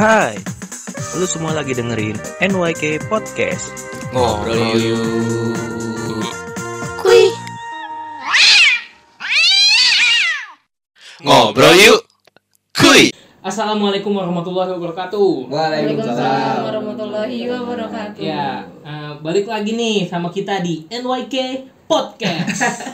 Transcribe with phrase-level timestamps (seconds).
[0.00, 0.32] Hai,
[1.20, 3.68] lu semua lagi dengerin NYK Podcast.
[4.16, 5.52] Ngobrol yuk.
[7.04, 7.28] Kuy.
[11.20, 12.00] Ngobrol yuk.
[12.72, 13.12] Kuy.
[13.44, 15.52] Assalamualaikum warahmatullahi wabarakatuh.
[15.52, 18.24] Waalaikumsalam warahmatullahi wabarakatuh.
[18.24, 22.64] Ya, eh, balik lagi nih sama kita di NYK Podcast.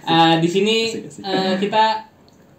[0.00, 0.90] Eh, di sini
[1.22, 2.02] eh, kita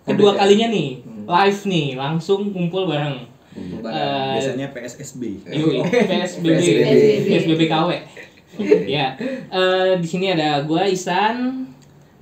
[0.07, 3.27] kedua kalinya nih live nih langsung kumpul bareng.
[3.51, 5.43] Eh, Biasanya PSSB.
[5.47, 7.27] Yui, PSBB, PSBB.
[7.27, 7.89] PSBB KW.
[8.85, 9.15] ya,
[9.47, 11.67] eh, di sini ada gua Isan,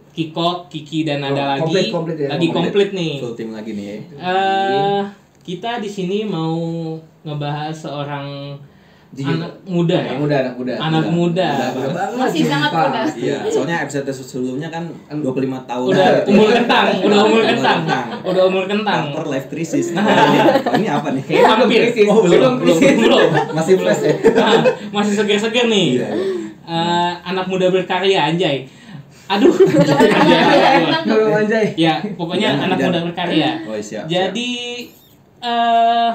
[0.09, 2.65] Kiko, Kiki dan ada Oh, lagi komplit, komplit ya, lagi komplit.
[2.65, 3.13] komplit nih.
[3.19, 3.97] Full tim lagi nih ya.
[4.17, 5.01] Eh,
[5.43, 6.57] kita di sini mau
[7.21, 8.27] ngebahas seorang.
[9.09, 10.13] Anak muda ya.
[10.13, 10.73] Anak muda, anak muda.
[10.77, 11.49] Anak muda.
[11.73, 12.17] Muda banget.
[12.21, 12.99] Masih sangat muda.
[13.17, 15.89] Iya, soalnya episode sebelumnya kan 25 tahun.
[15.89, 16.29] Udah gitu.
[16.37, 17.79] umur kentang, udah umur kentang.
[18.21, 19.01] Udah umur kentang.
[19.09, 19.97] Quarter life crisis.
[19.97, 20.39] Nah, ini,
[20.77, 21.23] ini apa nih?
[21.25, 21.81] Kayaknya belum Hampir.
[21.89, 22.05] krisis.
[22.05, 22.53] Oh, belum.
[22.61, 23.29] Belum, belum, belum.
[23.57, 24.13] Masih fresh ya.
[24.37, 24.61] Ah,
[24.93, 25.87] masih seger-seger nih.
[25.97, 26.39] Iya, iya.
[26.69, 28.69] Eh, anak muda berkarya anjay.
[29.25, 29.53] Aduh.
[31.41, 31.73] Anjay.
[31.77, 33.65] Ya, pokoknya anak muda berkarya.
[33.65, 34.05] Oh, siap.
[34.05, 34.85] Jadi
[35.39, 36.09] eh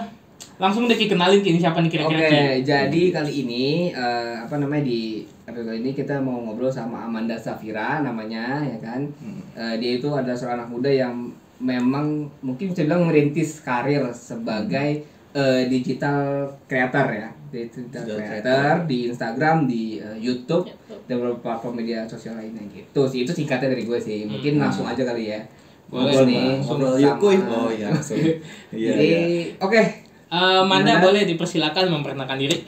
[0.55, 2.63] langsung deh Ki, kenalin Ki, ini siapa nih Oke, kira-kira Ki?
[2.63, 7.35] jadi kali ini eh, apa namanya di episode kali ini kita mau ngobrol sama Amanda
[7.35, 9.03] Safira namanya ya kan.
[9.19, 9.43] Hmm.
[9.53, 11.15] Eh, dia itu adalah seorang anak muda yang
[11.59, 15.03] memang mungkin bisa bilang merintis karir sebagai
[15.35, 17.29] eh, digital creator ya.
[17.51, 20.67] Digital Digital creator di Instagram, di eh, YouTube,
[21.07, 23.23] dan beberapa platform media sosial lainnya gitu sih.
[23.23, 24.27] Itu singkatnya dari gue sih.
[24.27, 25.39] Mungkin langsung aja kali ya.
[25.87, 26.67] Boleh, Pak.
[26.67, 27.37] Ngobrol sama- yuk, kuy.
[27.47, 28.19] Oh iya, langsung.
[28.75, 29.63] Iya, Jadi, iya.
[29.63, 30.04] oke.
[30.35, 31.05] Eh, Manda Gimana?
[31.05, 32.59] boleh dipersilakan memperkenalkan diri.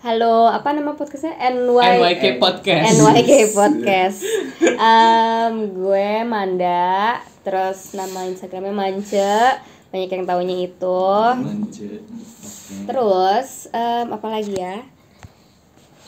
[0.00, 1.34] Halo, apa nama podcastnya?
[1.36, 2.86] NY NYK Podcast.
[2.94, 4.18] NYK Podcast.
[4.62, 9.34] Em, gue Manda, terus nama Instagramnya Mance,
[9.90, 11.02] banyak yang taunya itu.
[11.34, 11.98] Manje.
[11.98, 12.74] Oke.
[12.86, 14.78] Terus em, apa lagi ya?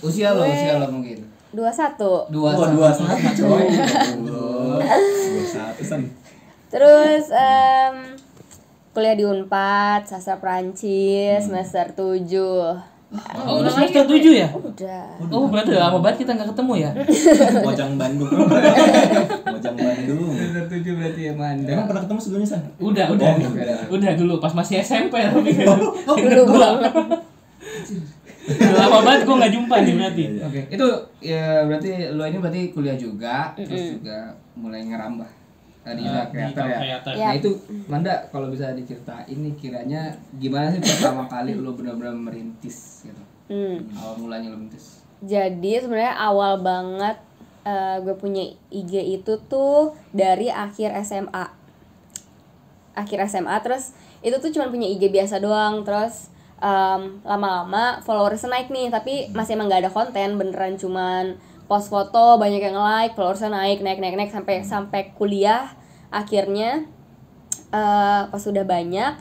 [0.00, 1.18] Usia lo, Gue- usia lo mungkin.
[1.52, 2.72] 21 Dua Oh, sama.
[2.72, 3.64] dua sama coy.
[4.24, 4.80] Dua
[5.44, 6.02] satu san.
[6.70, 7.96] Terus em,
[8.92, 12.92] kuliah di Unpad, sastra Prancis, semester 7
[13.44, 14.48] Oh, udah semester 7 ya?
[14.56, 15.04] Udah.
[15.28, 16.90] Oh, berarti udah lama banget kita nggak ketemu ya?
[17.68, 18.32] Mojang Bandung.
[19.52, 20.32] Mojang Bandung.
[20.32, 21.68] Semester tujuh berarti ya Manda.
[21.76, 22.64] Emang pernah ketemu sebelumnya san?
[22.80, 23.28] Udah, udah.
[23.36, 23.76] Oh, udah.
[23.92, 25.60] Udah dulu pas masih SMP tapi.
[25.60, 26.92] Dulu banget.
[28.48, 30.22] Udah lama banget gua nggak jumpa nih berarti.
[30.48, 30.86] Oke, itu
[31.20, 35.41] ya berarti lo ini berarti kuliah juga, terus juga mulai ngerambah
[35.82, 36.78] tadi Ah, uh, kreator digital ya.
[36.78, 37.12] creator.
[37.18, 37.26] Ya.
[37.26, 37.50] Nah itu
[37.90, 43.22] Manda kalau bisa diceritain nih kiranya gimana sih pertama kali lo benar-benar merintis gitu.
[43.50, 43.82] Hmm.
[43.92, 45.02] Awal mulanya lo merintis.
[45.22, 47.18] Jadi sebenarnya awal banget
[47.62, 51.46] eh, gue punya IG itu tuh dari akhir SMA.
[52.92, 56.30] Akhir SMA terus itu tuh cuma punya IG biasa doang terus
[56.62, 61.34] em, lama-lama followersnya naik nih tapi masih emang gak ada konten beneran cuman
[61.72, 65.72] post foto banyak yang like followersnya naik naik naik naik sampai sampai kuliah.
[66.12, 66.84] Akhirnya
[67.70, 69.16] eh, pas sudah banyak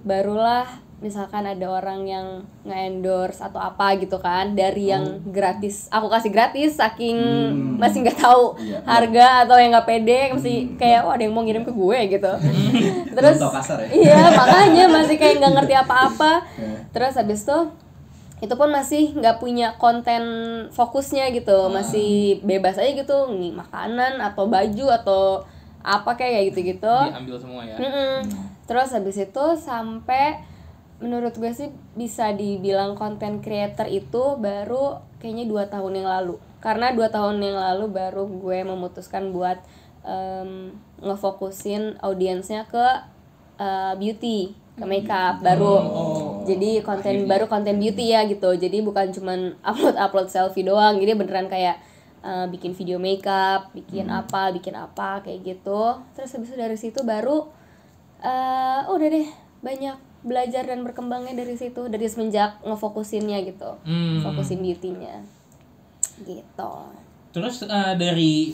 [0.00, 0.64] barulah
[0.94, 2.26] misalkan ada orang yang
[2.64, 5.92] nge-endorse atau apa gitu kan dari yang gratis.
[5.92, 7.20] Aku kasih gratis saking
[7.76, 8.80] masih nggak tahu Iya.
[8.88, 12.32] harga atau yang nggak pede masih kayak oh ada yang mau ngirim ke gue gitu.
[13.12, 13.88] Terus Belum tahu pasar ya?
[13.92, 16.32] iya makanya masih kayak nggak ngerti apa-apa.
[16.56, 16.72] Iya.
[16.94, 17.58] terus habis itu
[18.42, 20.22] itu pun masih nggak punya konten
[20.74, 25.22] fokusnya gitu masih bebas aja gitu nih makanan atau baju atau
[25.84, 27.76] apa kayak gitu gitu Diambil semua ya.
[27.76, 28.24] Mm-mm.
[28.64, 30.40] Terus habis itu sampai
[31.04, 36.40] menurut gue sih bisa dibilang konten creator itu baru kayaknya dua tahun yang lalu.
[36.64, 39.60] Karena dua tahun yang lalu baru gue memutuskan buat
[40.00, 40.72] em,
[41.04, 42.86] ngefokusin audiensnya ke
[43.60, 45.74] eh, beauty, ke makeup baru.
[46.44, 48.50] Jadi konten baru konten beauty ya gitu.
[48.58, 50.98] Jadi bukan cuman upload upload selfie doang.
[50.98, 51.78] Jadi beneran kayak
[52.20, 56.02] eh, bikin video makeup, bikin apa, bikin apa kayak gitu.
[56.18, 57.46] Terus habis itu dari situ baru
[58.24, 59.28] eh udah deh
[59.60, 63.78] banyak belajar dan berkembangnya dari situ dari semenjak ngefokusinnya gitu.
[63.86, 64.24] Hmm.
[64.26, 65.22] Fokusin beauty-nya.
[66.26, 66.72] Gitu.
[67.30, 68.50] Terus eh, dari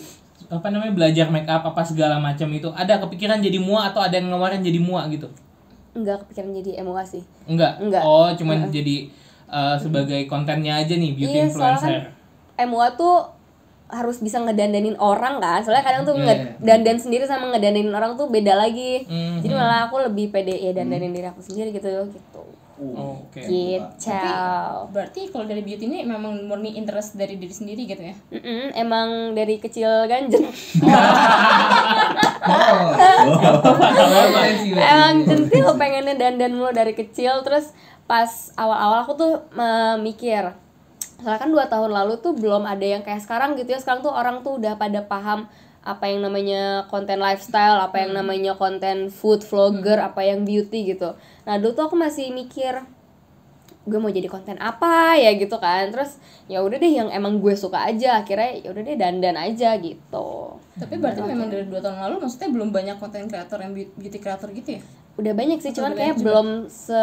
[0.48, 4.16] apa namanya belajar make up apa segala macam itu ada kepikiran jadi mua atau ada
[4.16, 5.28] yang ngeluarin jadi mua gitu?
[5.90, 7.22] Enggak kepikiran jadi MUA sih.
[7.46, 7.82] Enggak.
[7.82, 8.02] Enggak.
[8.02, 9.10] Oh, cuman jadi
[9.46, 11.92] eh, sebagai kontennya aja nih beauty Iya, kan influencer.
[12.60, 13.16] MUA tuh
[13.90, 18.30] harus bisa ngedandanin orang kan soalnya kadang tuh Iya, ngedandan sendiri sama ngedandanin orang tuh
[18.30, 19.42] beda lagi Mhm.
[19.42, 22.42] jadi malah aku lebih pede ya dandanin diri aku sendiri gitu gitu
[22.80, 23.44] Oke.
[23.44, 24.88] gitu.
[24.88, 28.16] Berarti kalau dari beauty ini memang murni interest dari diri sendiri gitu ya?
[28.32, 30.48] Mm-mm, emang dari kecil ganjeng
[32.40, 32.96] Oh,
[34.80, 37.44] emang centil pengennya dandan mulu dari kecil.
[37.44, 37.76] Terus
[38.08, 40.50] pas awal-awal aku tuh eh, mikir
[41.20, 43.78] soalnya kan dua tahun lalu tuh belum ada yang kayak sekarang gitu ya.
[43.78, 45.44] Sekarang tuh orang tuh udah pada paham
[45.80, 51.16] apa yang namanya konten lifestyle apa yang namanya konten food vlogger apa yang beauty gitu.
[51.42, 52.84] Nah dulu tuh aku masih mikir
[53.80, 55.32] gue mau jadi konten apa ya?
[55.34, 55.88] gitu kan.
[55.88, 59.72] Terus ya udah deh yang emang gue suka aja akhirnya ya udah deh dandan aja
[59.76, 60.28] gitu.
[60.76, 64.18] Tapi berarti memang dari dua tahun lalu maksudnya belum banyak konten kreator yang beau- beauty
[64.18, 64.82] kreator gitu ya?
[65.18, 66.24] udah banyak sih cuman kayak juga.
[66.24, 66.96] belum se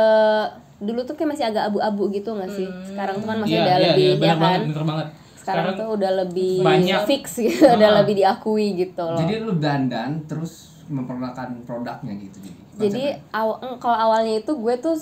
[0.78, 2.66] dulu tuh kayak masih agak abu-abu gitu nggak sih?
[2.84, 4.42] Sekarang tuh kan masih Iya, udah iya, lebih iya, ya bener kan?
[4.42, 5.08] banget, bener banget.
[5.56, 7.00] Sekarang, tuh udah lebih banyak.
[7.08, 9.20] fix gitu udah lebih diakui gitu loh.
[9.20, 12.60] Jadi lu dandan terus memperkenalkan produknya gitu jadi.
[12.80, 13.04] jadi
[13.36, 14.96] aw- eng, kalau awalnya itu gue tuh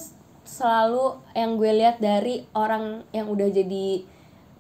[0.46, 4.02] selalu yang gue lihat dari orang yang udah jadi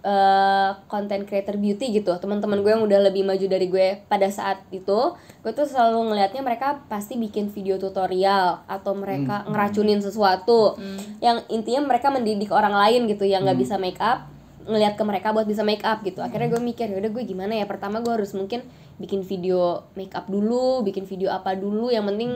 [0.05, 4.61] eh, content creator beauty gitu teman-teman gue yang udah lebih maju dari gue pada saat
[4.69, 10.77] itu gue tuh selalu ngelihatnya mereka pasti bikin video tutorial atau mereka ngeracunin sesuatu.
[11.21, 14.29] Yang intinya mereka mendidik orang lain gitu yang nggak bisa make up
[14.65, 16.19] ngelihat ke mereka buat bisa make up gitu.
[16.25, 17.65] Akhirnya gue mikir ya udah gue gimana ya?
[17.69, 18.65] Pertama gue harus mungkin
[18.97, 21.94] bikin video make up dulu bikin video apa dulu.
[21.94, 22.31] Yang penting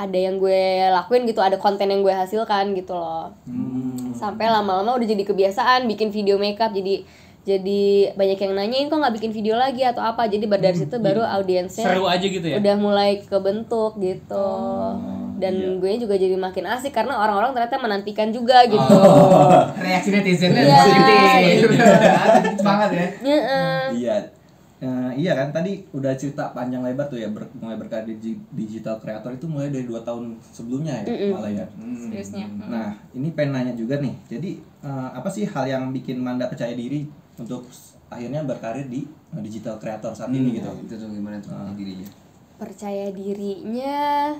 [0.00, 3.36] ada yang gue lakuin gitu ada konten yang gue hasilkan gitu loh.
[3.44, 4.16] Hmm.
[4.16, 7.04] sampai lama-lama udah jadi kebiasaan bikin video makeup jadi
[7.40, 10.28] jadi banyak yang nanyain kok nggak bikin video lagi atau apa?
[10.28, 12.60] Jadi dari situ baru audiensnya Seru aja gitu ya.
[12.60, 14.48] udah mulai kebentuk gitu
[15.40, 18.76] dan gue juga jadi makin asik karena orang-orang ternyata menantikan juga gitu
[19.80, 21.68] reaksi netizennya Iya, positif.
[21.68, 21.84] gitu.
[22.20, 23.06] Asik banget ya.
[23.18, 23.82] Heeh.
[23.96, 24.16] Iya.
[24.80, 28.96] Eh, iya kan tadi udah cerita panjang lebar tuh ya ber- mulai berkarir di digital
[28.96, 31.66] creator itu mulai dari dua tahun sebelumnya ya malah ya.
[31.76, 32.48] Seriusnya.
[32.62, 34.16] Nah ini pengen nanya juga nih.
[34.26, 34.50] Jadi
[34.80, 37.04] eh, apa sih hal yang bikin Manda percaya diri
[37.36, 37.68] untuk
[38.08, 40.72] akhirnya berkarir di eh, digital creator saat ini gitu?
[40.80, 42.08] Itu tuh gimana tuh dirinya.
[42.56, 44.32] percaya dirinya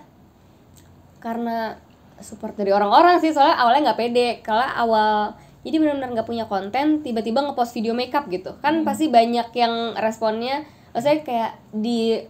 [1.20, 1.76] karena
[2.20, 4.28] support dari orang-orang sih soalnya awalnya nggak pede.
[4.44, 8.56] Kalau awal jadi benar-benar nggak punya konten tiba-tiba ngepost video makeup gitu.
[8.64, 12.24] Kan pasti banyak yang responnya maksudnya kayak di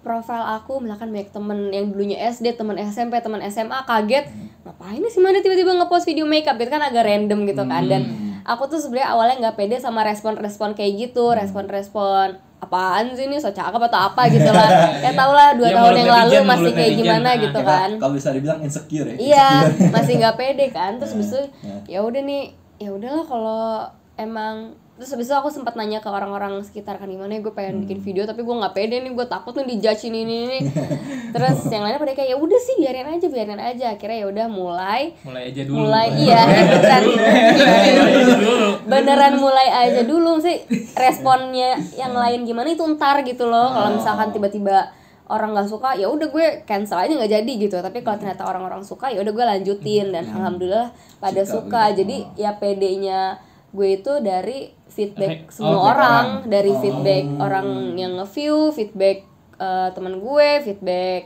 [0.00, 4.32] profil aku misalkan banyak temen yang dulunya SD temen SMP temen SMA kaget
[4.64, 6.56] ngapain sih mana tiba-tiba ngepost video makeup?
[6.56, 7.84] Itu kan agak random gitu kan.
[7.84, 8.02] Dan
[8.44, 13.48] aku tuh sebenarnya awalnya nggak pede sama respon-respon kayak gitu respon-respon apaan sih ini so
[13.48, 14.68] cakep atau apa gitu lah
[15.04, 17.66] ya tau lah dua Ya, tahun yang lalu netizen, masih kayak gimana Nah, gitu Ya,
[17.66, 17.90] kan?
[17.96, 19.16] Kalau bisa dibilang insecure ya.
[19.16, 19.48] iya
[19.88, 20.92] masih nggak pede kan?
[20.96, 21.76] Terus habis itu ya.
[21.88, 22.42] ya udah nih
[22.76, 23.64] ya udahlah kalau
[24.14, 27.72] emang terus habis itu aku sempat nanya ke orang-orang sekitar kan gimana ya gue pengen
[27.72, 27.82] Hmm.
[27.82, 30.58] bikin video tapi gue nggak pede nih gue takut nih dijudge ini ini ini.
[31.32, 33.86] Terus yang lainnya pada kayak ya udah sih biarin aja biarin aja.
[33.90, 35.76] Akhirnya ya udah mulai Mulai aja dulu.
[35.80, 37.04] mulai iya beneran.
[38.84, 40.60] beneran mulai aja dulu sih
[40.94, 43.70] responnya yang lain gimana itu ntar gitu loh.
[43.70, 44.90] Kalau misalkan tiba-tiba
[45.26, 47.76] orang nggak suka ya udah gue cancel aja nggak jadi gitu.
[47.78, 50.10] Tapi kalau ternyata orang-orang suka ya udah gue lanjutin.
[50.10, 51.82] Dan alhamdulillah pada Suka suka.
[51.86, 51.96] bener.
[51.96, 53.20] jadi ya pedenya
[53.70, 55.86] gue itu dari feedback Oh, semua feedback.
[55.86, 56.26] orang.
[56.26, 56.26] Orang.
[56.46, 59.16] dari feedback orang yang nge-view feedback
[59.56, 61.22] eh, teman gue feedback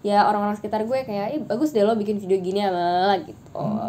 [0.00, 3.38] ya orang-orang sekitar gue kayak ih bagus deh lo bikin video gini sama gitu.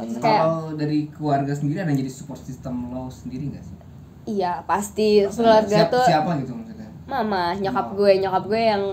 [0.04, 3.78] Terus kayak Kalau dari keluarga sendiri ada yang jadi support system lo sendiri nggak sih?
[4.30, 5.26] Iya pasti.
[5.26, 6.88] Keluarga Siapa, tuh siapa gitu maksudnya?
[7.04, 8.12] mama nyokap gue.
[8.20, 8.84] Nyokap gue yang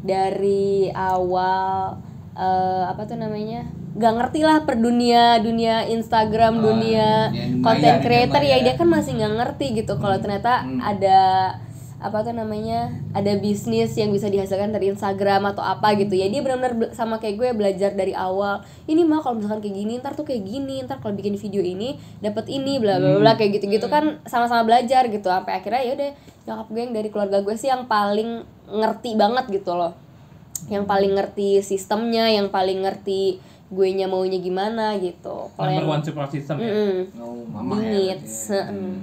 [0.00, 1.98] dari awal
[2.32, 8.04] eh, apa tuh namanya gak ngerti lah per dunia dunia Instagram Oh, dunia content dia
[8.04, 8.52] creator maya.
[8.54, 9.96] ya dia kan masih nggak ngerti gitu.
[9.96, 11.18] Kalau ternyata ada
[11.98, 16.14] apa tuh namanya ada bisnis yang bisa dihasilkan dari Instagram atau apa gitu.
[16.14, 18.62] Ya dia benar-benar be- sama kayak gue belajar dari awal.
[18.86, 21.98] Ini mah kalau misalkan kayak gini ntar tuh kayak gini ntar kalau bikin video ini
[22.18, 25.26] dapat ini bla bla bla kayak gitu gitu kan sama-sama belajar gitu.
[25.26, 26.10] Sampai akhirnya ya udah
[26.46, 29.98] nyokap gue yang dari keluarga gue sih yang paling ngerti banget gitu loh.
[30.70, 35.92] Yang paling ngerti sistemnya yang paling ngerti gue nya maunya gimana gitu kalau Number yang
[36.00, 36.72] one support system ya.
[36.72, 36.94] Mm-mm.
[37.20, 37.84] Oh, mama ya.
[37.84, 38.16] berarti ya.
[38.56, 38.94] heeh.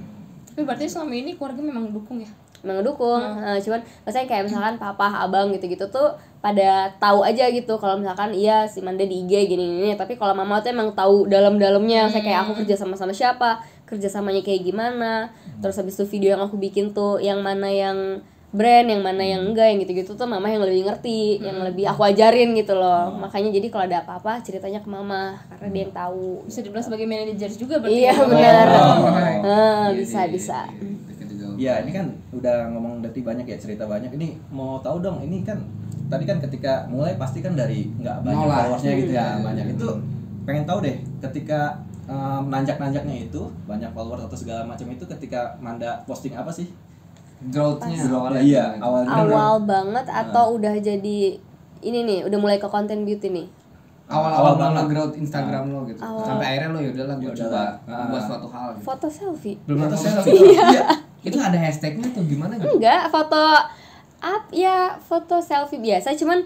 [0.50, 2.32] Tapi berarti selama ini keluarga memang dukung ya?
[2.66, 7.78] emang ngedukung Nah, cuman maksudnya kayak misalkan papa abang gitu-gitu tuh pada tahu aja gitu
[7.78, 11.30] kalau misalkan iya si Manda di IG gini gini tapi kalau mama tuh emang tahu
[11.30, 15.30] dalam-dalamnya saya kayak aku kerja sama sama siapa kerja samanya kayak gimana
[15.62, 18.22] terus habis itu video yang aku bikin tuh yang mana yang
[18.56, 22.02] brand yang mana yang enggak yang gitu-gitu tuh mama yang lebih ngerti yang lebih aku
[22.06, 26.48] ajarin gitu loh makanya jadi kalau ada apa-apa ceritanya ke mama karena dia yang tahu
[26.48, 27.94] Bisa dibilang sebagai manajer juga berarti.
[27.94, 28.24] iya ya?
[28.24, 31.26] benar Oh, iya, bisa iya, bisa iya, iya.
[31.26, 31.46] Juga.
[31.58, 34.08] Ya ini kan udah ngomong berarti banyak ya cerita banyak.
[34.10, 35.60] Ini mau tahu dong ini kan
[36.06, 39.44] tadi kan ketika mulai pasti kan dari nggak banyak followersnya gitu ya Hmm.
[39.44, 39.88] banyak itu
[40.44, 46.00] pengen tahu deh ketika um, nanjak-nanjaknya itu banyak followers atau segala macam itu ketika Manda
[46.06, 46.70] posting apa sih?
[47.38, 48.00] Growth-nya.
[48.06, 49.10] Awalnya iya, awalnya.
[49.12, 51.20] awal banget atau udah jadi
[51.82, 53.48] ini nih udah mulai ke konten beauty nih?
[54.06, 54.92] Awal-awal Awal banget banget.
[54.92, 55.98] growth Instagram lo gitu.
[56.00, 56.24] Awal.
[56.24, 57.50] sampai akhirnya lo yaudahlah gue Ya coba
[57.82, 58.06] udahlah.
[58.08, 58.84] buat suatu hal gitu.
[58.84, 59.58] foto selfie?
[59.66, 60.42] Belum Foto foto selfie.
[60.54, 60.84] iya.
[61.28, 62.70] Itu ada hashtagnya tuh gimana gitu?
[62.72, 63.44] Enggak foto
[64.18, 66.46] up ya foto selfie biasa cuman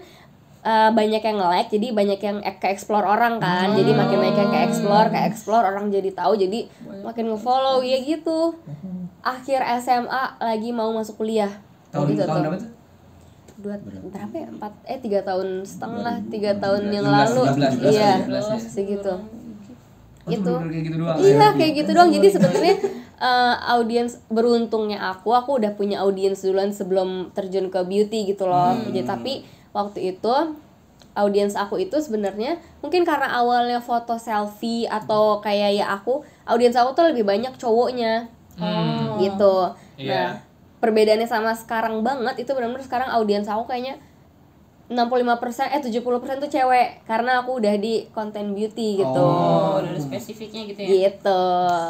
[0.62, 3.72] eh, banyak yang nge-like jadi banyak yang ke explore orang kan.
[3.72, 6.60] Jadi makin banyak yang ke explore ke explore orang jadi tahu jadi
[7.02, 8.56] makin nge-follow ya gitu
[9.20, 11.50] akhir SMA lagi mau masuk kuliah.
[11.90, 12.40] Tahun gitu tahun tuh.
[12.40, 12.70] berapa tuh?
[13.60, 13.74] Dua
[14.08, 14.34] berapa?
[14.34, 14.46] ya?
[14.48, 17.42] Empat eh tiga tahun setengah tiga tahun yang 16, lalu.
[17.84, 18.56] 17, iya 17 ya.
[18.58, 19.12] segitu.
[20.20, 20.52] Oh, Gitu.
[20.52, 21.16] bener-bener kayak gitu doang?
[21.18, 22.10] Iya kayak gitu doang.
[22.12, 22.74] Jadi sebetulnya
[23.20, 28.76] eh, audiens beruntungnya aku aku udah punya audiens duluan sebelum terjun ke beauty gitu loh.
[28.88, 29.32] Jadi tapi
[29.72, 30.34] waktu itu
[31.12, 36.94] audiens aku itu sebenarnya mungkin karena awalnya foto selfie atau kayak ya aku audiens aku
[36.94, 38.30] tuh lebih banyak cowoknya
[39.28, 39.56] gitu.
[40.00, 40.08] Iya.
[40.08, 40.30] nah
[40.80, 44.00] perbedaannya sama sekarang banget itu benar-benar sekarang audiens aku kayaknya
[44.90, 49.22] 65% eh 70% tuh cewek karena aku udah di konten beauty gitu.
[49.22, 50.90] Oh, udah ada spesifiknya gitu ya.
[51.06, 51.42] gitu.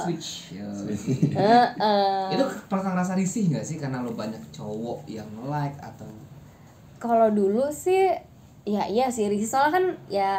[0.04, 0.52] Switch.
[0.52, 0.68] Ya.
[1.40, 2.36] Heeh.
[2.36, 6.04] itu pernah ngerasa risih nggak sih karena lo banyak cowok yang like atau?
[7.00, 8.12] Kalau dulu sih
[8.68, 9.48] ya iya sih risih.
[9.48, 10.32] Soalnya kan ya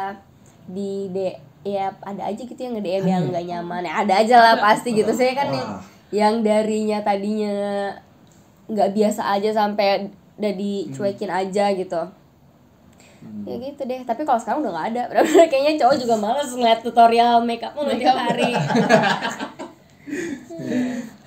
[0.70, 1.34] di D
[1.66, 3.82] ya ada aja gitu yang nge DM yang nggak nyaman.
[3.90, 5.10] Ya ada aja lah pasti gitu.
[5.10, 7.88] Saya kan yang yang darinya tadinya
[8.68, 12.02] nggak biasa aja sampai udah dicuekin aja gitu.
[13.46, 15.02] Ya gitu deh tapi kalau sekarang udah nggak ada.
[15.10, 18.52] Benar-benar kayaknya cowok juga males ngeliat tutorial makeup mau tiap hari.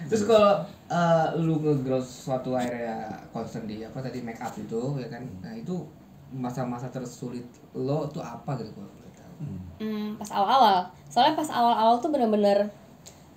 [0.06, 5.10] Terus kalau eh, lu nge-grow suatu area concern di apa tadi make up itu ya
[5.10, 5.26] kan?
[5.42, 5.82] Nah itu
[6.30, 9.34] masa-masa tersulit lo tuh apa gitu kalau boleh tahu?
[9.82, 10.78] Hmm, pas awal-awal.
[11.10, 12.70] Soalnya pas awal-awal tuh bener-bener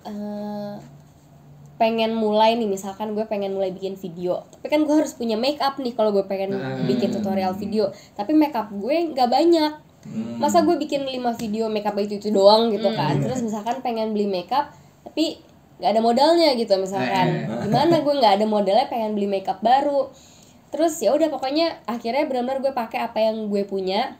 [0.05, 0.73] eh,
[1.79, 4.43] pengen mulai nih misalkan gue pengen mulai bikin video.
[4.51, 6.51] Tapi kan gue harus punya make up nih kalau gue pengen
[6.83, 7.95] bikin tutorial video.
[8.19, 9.71] Tapi make up gue nggak banyak.
[10.39, 13.23] Masa gue bikin 5 video make up itu itu doang gitu kan?
[13.23, 14.75] Terus misalkan pengen beli make up
[15.07, 15.39] tapi
[15.79, 17.47] nggak ada modalnya gitu misalkan.
[17.47, 20.11] Gimana gue nggak ada modalnya pengen beli make up baru.
[20.75, 24.19] Terus ya udah pokoknya akhirnya benar-benar gue pakai apa yang gue punya.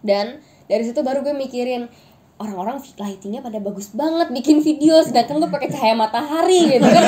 [0.00, 1.92] Dan dari situ baru gue mikirin
[2.36, 7.04] orang-orang lightingnya pada bagus banget bikin video sedangkan gue pakai cahaya matahari gitu kan.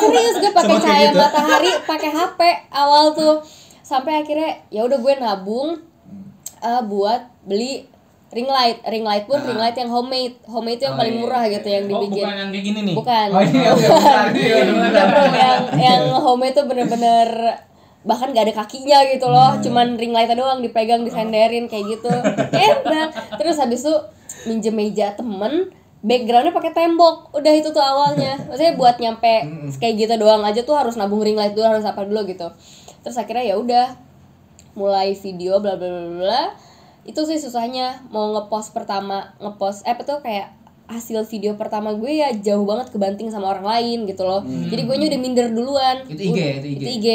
[0.00, 2.40] Serius gue pakai cahaya matahari pakai HP
[2.72, 3.44] awal tuh.
[3.84, 5.68] Sampai akhirnya ya udah gue nabung
[6.58, 7.84] eh, buat beli
[8.32, 8.80] ring light.
[8.82, 10.40] Ring light pun ring light yang homemade.
[10.48, 12.24] Homemade itu yang paling murah gitu yang Oh, dibikin.
[12.24, 12.94] bukan yang kayak gini nih.
[12.96, 13.26] bukan.
[13.30, 13.70] Oh, iya,
[14.32, 14.56] iya,
[15.36, 17.28] yang yang homemade tuh bener-bener
[18.06, 19.52] bahkan gak ada kakinya gitu loh.
[19.60, 22.08] Cuman ring light doang dipegang disenderin kayak gitu.
[22.72, 23.36] Enak.
[23.36, 23.94] Terus habis itu
[24.44, 25.70] minjem meja temen
[26.06, 27.34] backgroundnya pakai tembok.
[27.34, 28.38] Udah itu tuh awalnya.
[28.46, 29.34] Maksudnya buat nyampe
[29.82, 32.46] kayak gitu doang aja tuh harus nabung ring light dulu harus apa dulu gitu.
[33.02, 33.86] Terus akhirnya ya udah
[34.76, 36.42] mulai video bla bla bla bla.
[37.06, 40.54] Itu sih susahnya mau ngepost pertama ngepost eh tuh kayak
[40.86, 44.46] hasil video pertama gue ya jauh banget kebanting sama orang lain gitu loh.
[44.46, 46.06] Jadi gue udah minder duluan.
[46.06, 46.82] Itu IG, Udah- itu IG.
[47.02, 47.06] IG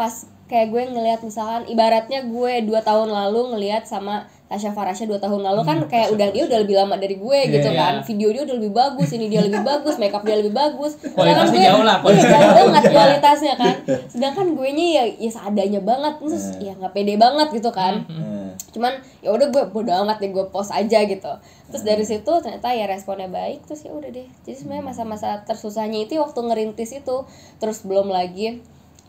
[0.00, 0.12] pas
[0.48, 5.46] kayak gue ngelihat misalkan ibaratnya gue dua tahun lalu ngelihat sama Tasya Farasya dua tahun
[5.46, 7.78] lalu kan kayak udah dia udah lebih lama dari gue gitu iya.
[7.86, 7.94] kan.
[8.02, 10.98] Video dia udah lebih bagus ini dia lebih bagus makeup dia lebih bagus.
[11.14, 12.58] Kualitasnya Sedangkan jauh lah, iya, kualitasnya jauh jauh.
[12.58, 13.74] banget kualitasnya kan.
[14.10, 16.14] Sedangkan gue nya ya ya seadanya banget.
[16.18, 17.94] Terus ya nggak pede banget gitu kan.
[18.10, 18.92] Eh, cuman
[19.22, 21.32] ya udah gue bodo amat deh gue post aja gitu.
[21.70, 24.26] Terus dari situ ternyata ya responnya baik terus ya udah deh.
[24.42, 27.22] Jadi sebenarnya masa-masa tersusahnya itu waktu ngerintis itu.
[27.62, 28.58] Terus belum lagi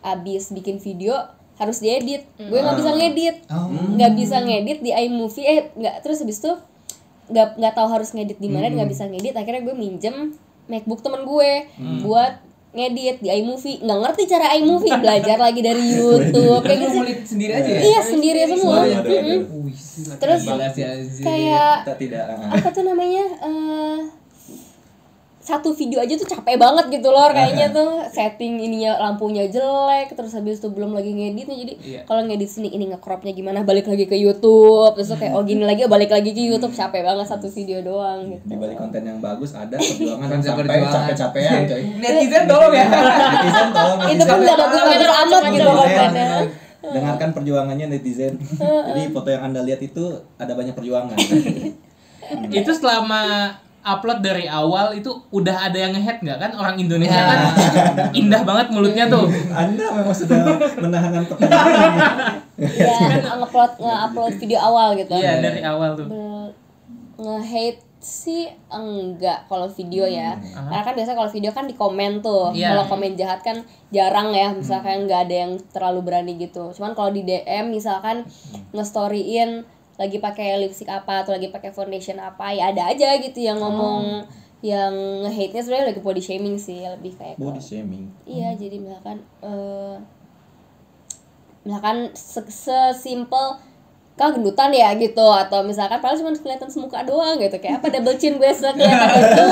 [0.06, 2.26] abis bikin video harus diedit.
[2.42, 3.36] Gue nggak bisa ngedit.
[3.94, 5.46] Nggak bisa ngedit di iMovie.
[5.46, 6.52] Eh nggak terus habis itu
[7.30, 9.38] nggak nggak tahu harus ngedit di mana nggak bisa ngedit.
[9.38, 10.34] Akhirnya gue minjem
[10.66, 11.52] MacBook temen gue
[12.02, 12.42] buat
[12.74, 13.78] ngedit di iMovie.
[13.86, 14.98] Nggak ngerti cara iMovie.
[15.06, 16.66] Belajar lagi dari YouTube.
[16.66, 17.80] kayak Lu gitu sendiri aja ya?
[17.86, 18.82] Iya sendiri semua.
[18.82, 19.06] ada.
[19.06, 19.40] Mm-mm.
[19.70, 20.42] Wih, gila, Terus
[21.22, 24.21] kayak tidak apa tuh namanya eh
[25.52, 28.08] satu video aja tuh capek banget gitu loh kayaknya tuh.
[28.08, 32.02] Setting ininya lampunya jelek terus habis itu belum lagi ngeditnya jadi Iya.
[32.08, 33.68] kalau ngedit sini ini ngecropnya gimana?
[33.68, 34.96] Balik lagi ke YouTube.
[34.96, 36.72] Terus kayak oh gini lagi oh, balik lagi ke YouTube.
[36.72, 38.46] Capek banget satu video doang gitu.
[38.48, 41.82] Di balik konten yang bagus ada perjuangan sampai capek-capean coy.
[42.02, 42.86] Netizen tolong ya.
[42.88, 44.48] Netizen tolong itu pun netizen.
[44.48, 46.28] gak bagus-bagus amat gitu kontennya.
[46.96, 48.34] Dengarkan perjuangannya netizen.
[48.58, 50.02] Jadi foto yang anda lihat itu
[50.38, 51.18] ada banyak perjuangan.
[52.50, 56.52] Itu selama upload dari awal itu udah ada yang nge-head nggak kan?
[56.58, 57.40] Orang Indonesia kan
[58.20, 59.26] indah banget mulutnya tuh.
[59.52, 60.38] anda memang sudah
[60.78, 62.98] menahan pertanyaan ya
[63.42, 65.14] ngupload nge-upload video awal gitu.
[65.18, 66.08] Iya dari awal tuh.
[67.22, 70.34] Nge-hate sih enggak kalau video ya.
[70.34, 70.74] Hmm.
[70.74, 72.50] karena kan biasa kalau video kan di komen tuh.
[72.54, 72.74] Iya.
[72.74, 73.62] kalau komen jahat kan
[73.94, 76.74] jarang ya misalkan nggak ada yang terlalu berani gitu.
[76.74, 78.26] Cuman kalau di DM misalkan
[78.74, 79.66] ngestoryin
[80.02, 84.26] lagi pakai lipstick apa atau lagi pakai foundation apa ya ada aja gitu yang ngomong
[84.62, 84.90] yang
[85.22, 88.10] nge-hate nya sebenarnya lagi body shaming sih lebih kayak ke- body shaming?
[88.24, 89.98] Iya, jadi misalkan eh
[91.62, 93.58] misalkan se- sesimpel
[94.12, 94.94] kau gendutan ya?
[94.96, 98.78] gitu atau misalkan padahal cuma kelihatan semuka doang gitu kayak apa double chin gue kelihatan
[99.18, 99.46] itu.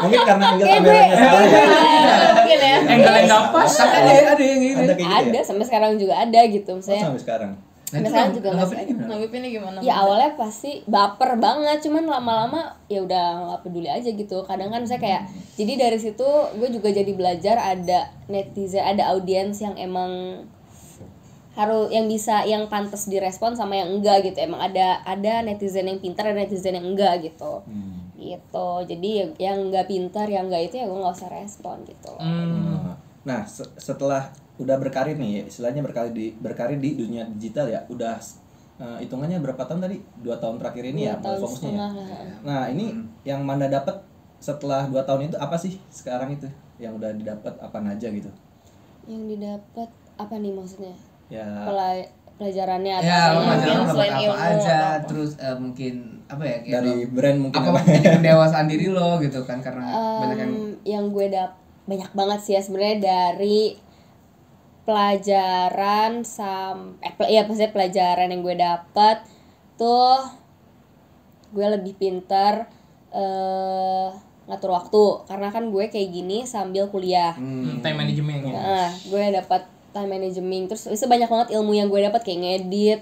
[0.00, 1.58] Mungkin karena angle kameranya salah ya.
[2.38, 2.76] Mungkin ya.
[2.88, 3.72] Enggak enggak pas.
[3.78, 3.98] Ada
[4.34, 7.50] ada yang ada gitu ada ya sampai sekarang juga ada gitu Oh, misalnya sampai sekarang
[7.90, 8.48] Nah, sekarang nang- juga
[8.84, 9.06] gimana?
[9.08, 9.78] nanggepinnya gimana?
[9.80, 14.42] Ya awalnya pasti baper banget cuman lama-lama ya udah nggak peduli aja gitu.
[14.42, 15.22] Kadang kan saya kayak
[15.54, 20.44] jadi dari situ gue juga jadi belajar ada netizen ada audiens yang emang
[21.54, 24.38] harus yang bisa yang pantas direspon sama yang enggak gitu.
[24.38, 27.64] Emang ada ada netizen yang pintar ada netizen yang enggak gitu.
[27.64, 28.06] Hmm.
[28.14, 28.70] gitu.
[28.84, 32.94] Jadi ya- yang enggak pintar yang enggak itu ya gue nggak usah respon gitu Hmm.
[33.20, 37.80] Nah, se- setelah udah berkarir nih, ya, istilahnya berkarir di berkarir di dunia digital ya,
[37.86, 38.18] udah
[38.78, 39.96] eh, hitungannya berapa tahun tadi?
[40.18, 41.86] Dua tahun terakhir ini ya, Dua tahun fokusnya ya.
[42.42, 42.90] Nah, ini
[43.22, 43.94] yang Manda dapat
[44.38, 46.46] setelah dua tahun itu apa sih sekarang itu
[46.78, 48.30] yang udah didapat apa aja gitu?
[49.08, 50.92] yang didapat apa nih maksudnya
[51.28, 55.06] Ya, Pela- pelajarannya atau Ya, pelajaran Mungkin dapat selain apa ilmu, aja, apa-apa.
[55.08, 57.80] terus eh, mungkin apa ya kayak dari lo- brand mungkin apa apa?
[57.88, 59.84] jadi pendewasaan diri lo gitu kan karena
[60.20, 61.50] banyak yang Em, yang gue dap
[61.84, 63.58] banyak banget sih ya sebenarnya dari
[64.88, 69.20] pelajaran sam eh pel- ya maksudnya pelajaran yang gue dapat
[69.76, 70.16] tuh
[71.52, 72.64] gue lebih pinter
[73.12, 74.08] eh
[74.48, 75.04] ngatur waktu.
[75.28, 77.36] Karena kan gue kayak gini sambil kuliah.
[77.36, 78.52] Hmm, time management ya.
[78.56, 80.72] Nah, gue dapat time management.
[80.72, 83.00] Terus itu banyak banget ilmu yang gue dapat kayak ngedit.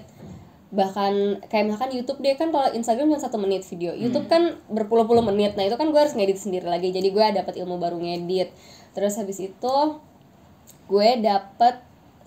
[0.67, 3.95] Bahkan kayak misalkan YouTube dia kan kalau Instagram cuma satu menit video.
[3.95, 5.55] YouTube kan berpuluh-puluh menit.
[5.55, 6.91] Nah itu kan gue harus ngedit sendiri lagi.
[6.91, 8.51] Jadi gue dapat ilmu baru ngedit.
[8.91, 9.75] Terus habis itu
[10.87, 11.75] gue dapet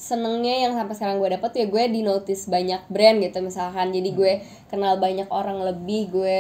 [0.01, 3.93] senengnya yang sampai sekarang gue dapet tuh ya gue di notice banyak brand gitu misalkan.
[3.93, 4.33] Jadi gue
[4.69, 6.39] kenal banyak orang lebih gue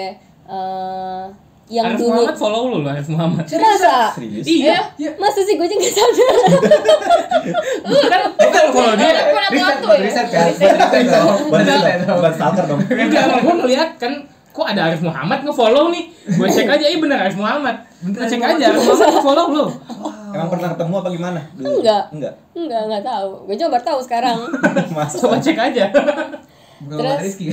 [0.48, 1.26] eh
[1.70, 3.46] yang Arif dulu Muhammad follow lu lah Arif Muhammad.
[3.46, 4.42] masa Serius?
[4.42, 4.90] Iya,
[5.22, 6.34] masa sih gue juga gak sadar?
[7.86, 9.12] Lu kan lu kan follow dia.
[9.14, 10.50] Pernah riset waktu ya riset kan?
[11.46, 11.64] Bukan
[12.10, 12.80] bukan stalker dong.
[12.90, 14.12] Enggak, emang gua ngeliat kan
[14.50, 16.04] kok ada Arif Muhammad nge-follow nih.
[16.36, 17.76] Gue cek aja, iya bener Arif Muhammad.
[18.02, 19.64] Gue cek aja Arif Muhammad nge-follow lu.
[20.34, 21.40] Emang pernah ketemu apa gimana?
[21.58, 21.82] Dulu?
[21.82, 22.04] Enggak.
[22.14, 22.34] Enggak.
[22.54, 23.30] Enggak, enggak tahu.
[23.50, 24.38] Gue coba baru tahu sekarang.
[24.96, 25.16] Masa?
[25.18, 25.84] Coba cek aja.
[26.80, 27.46] bukan Terus- Rizky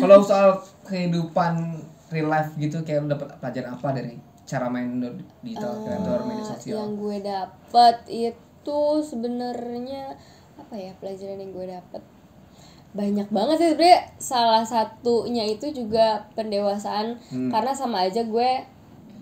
[0.00, 1.80] kalau soal kehidupan
[2.12, 4.12] real life gitu kayak lu dapat pelajaran apa dari
[4.44, 5.00] cara main
[5.40, 10.18] digital kreator media sosial yang gue dapet itu sebenarnya
[10.58, 12.02] apa ya pelajaran yang gue dapet
[12.90, 14.00] banyak banget sih sebenarnya.
[14.16, 17.18] Salah satunya itu juga pendewasaan.
[17.48, 18.50] Karena sama aja gue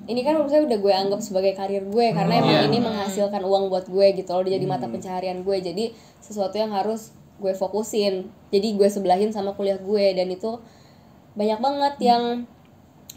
[0.04, 2.07] ini kan menurut saya udah gue anggap sebagai karir gue.
[2.11, 2.66] Karena emang Iya.
[2.66, 5.57] ini menghasilkan uang buat gue gitu loh jadi mata pencaharian gue.
[5.59, 8.24] Jadi sesuatu yang harus gue fokusin.
[8.48, 10.16] Jadi gue sebelahin sama kuliah gue.
[10.16, 10.57] Dan itu
[11.33, 12.48] banyak banget yang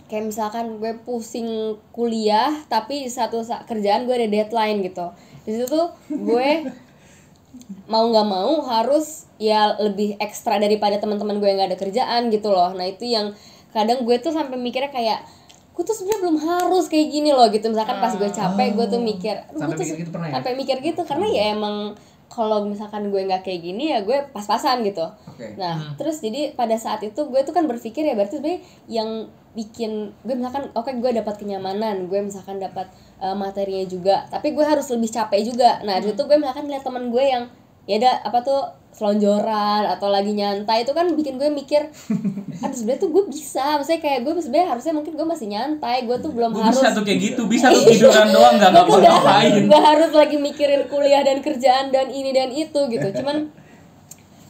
[0.05, 1.47] kayak misalkan gue pusing
[1.89, 5.07] kuliah tapi di satu sa- kerjaan gue ada deadline gitu.
[5.47, 6.47] Di situ tuh gue
[7.91, 12.53] mau nggak mau harus ya lebih ekstra daripada teman-teman gue yang nggak ada kerjaan gitu
[12.53, 12.69] loh.
[12.77, 13.33] Nah itu yang
[13.73, 15.25] kadang gue tuh sampai mikirnya kayak
[15.73, 17.65] gue tuh sebenarnya belum harus kayak gini loh gitu.
[17.73, 20.33] Misalkan pas gue capek gue tuh mikir "Aduh, Sampai gue tuh mikir gitu pernah ya?
[20.37, 21.01] sampai mikir gitu.
[21.09, 21.97] Karena ya emang
[22.31, 25.03] kalau misalkan gue nggak kayak gini ya gue pas-pasan gitu.
[25.25, 25.57] Oke.
[25.57, 29.09] Nah, terus jadi pada saat itu gue tuh kan berpikir ya berarti sebenarnya yang
[29.51, 32.87] bikin gue misalkan oke gue dapat kenyamanan, gue misalkan dapat
[33.19, 35.83] uh, materinya juga, tapi gue harus lebih capek juga.
[35.83, 37.43] Nah, di situ gue misalkan lihat teman gue yang
[37.89, 41.89] ya ada apa tuh selonjoran atau lagi nyantai itu kan bikin gue mikir
[42.63, 43.79] aduh sebenarnya tuh gue bisa.
[43.81, 46.93] Maksudnya kayak gue sebenarnya harusnya mungkin gue masih nyantai gue tuh belum Gue harus bisa
[46.93, 49.61] tuh kayak gitu, bisa tuh tiduran doang nggak nggak ngapain.
[49.65, 53.07] nggak harus lagi mikirin kuliah dan kerjaan dan ini dan itu gitu.
[53.17, 53.49] Cuman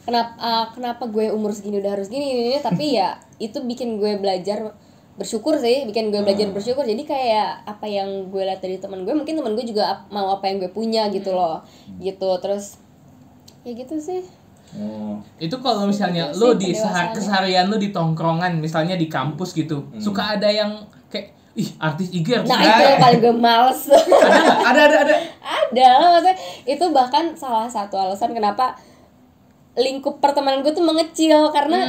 [0.02, 4.02] kenapa ah, kenapa gue umur segini udah harus gini, ini, ini, tapi ya itu bikin
[4.02, 4.74] gue belajar
[5.12, 6.82] bersyukur sih bikin gue belajar bersyukur.
[6.82, 10.50] Jadi kayak apa yang gue lihat dari teman gue mungkin teman gue juga mau apa
[10.50, 11.62] yang gue punya gitu loh
[12.02, 12.28] gitu.
[12.42, 12.81] Terus
[13.62, 14.22] ya gitu sih.
[14.72, 15.20] Oh.
[15.36, 19.52] Itu kalau misalnya Itu lu sih di sehar- keseharian lu di tongkrongan, misalnya di kampus
[19.52, 23.80] gitu, suka ada yang kayak ih artis IG artis nah itu yang paling gue males.
[24.72, 25.16] Ada ada ada ada.
[25.68, 28.72] Ada maksudnya itu bahkan salah satu alasan kenapa
[29.72, 31.80] lingkup pertemanan gue tuh mengecil karena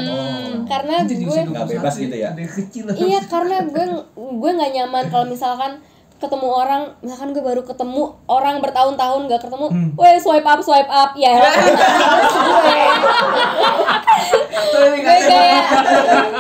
[0.63, 2.29] karena Jadi gue Nggak bebas 21 gitu ya?
[2.35, 2.83] kecil.
[2.91, 5.79] Iya karena gue gue nggak nyaman kalau misalkan
[6.17, 11.11] ketemu orang misalkan gue baru ketemu orang bertahun-tahun gak ketemu, weh swipe up swipe up
[11.15, 11.35] ya
[14.73, 15.61] gue gue kayak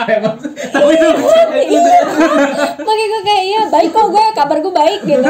[0.03, 0.29] itu.
[1.63, 1.99] Iya.
[2.79, 5.29] Makanya gue kayak iya baik kok gue kabar gue baik gitu.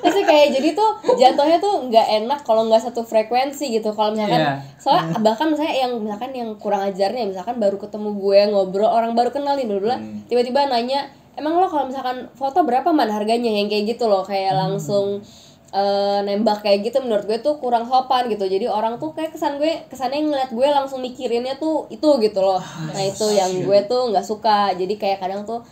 [0.00, 3.92] Terus kayak jadi tuh jatuhnya tuh nggak enak kalau nggak satu frekuensi gitu.
[3.92, 4.52] Kalau misalkan Iya.
[4.80, 9.30] soalnya bahkan misalnya yang misalkan yang kurang ajarnya misalkan baru ketemu gue ngobrol orang baru
[9.30, 9.92] kenal nih dulu
[10.26, 13.50] tiba-tiba nanya emang lo kalau misalkan foto berapa man harganya?
[13.50, 15.20] Yang kayak gitu loh kayak langsung
[15.70, 18.46] eh, nembak kayak gitu menurut gue tuh kurang sopan gitu.
[18.46, 22.62] Jadi orang tuh kayak kesan gue kesannya ngeliat gue langsung mikirinnya tuh itu gitu loh.
[22.90, 24.74] Nah itu yang gue tuh nggak suka.
[24.74, 25.62] Jadi kayak kadang tuh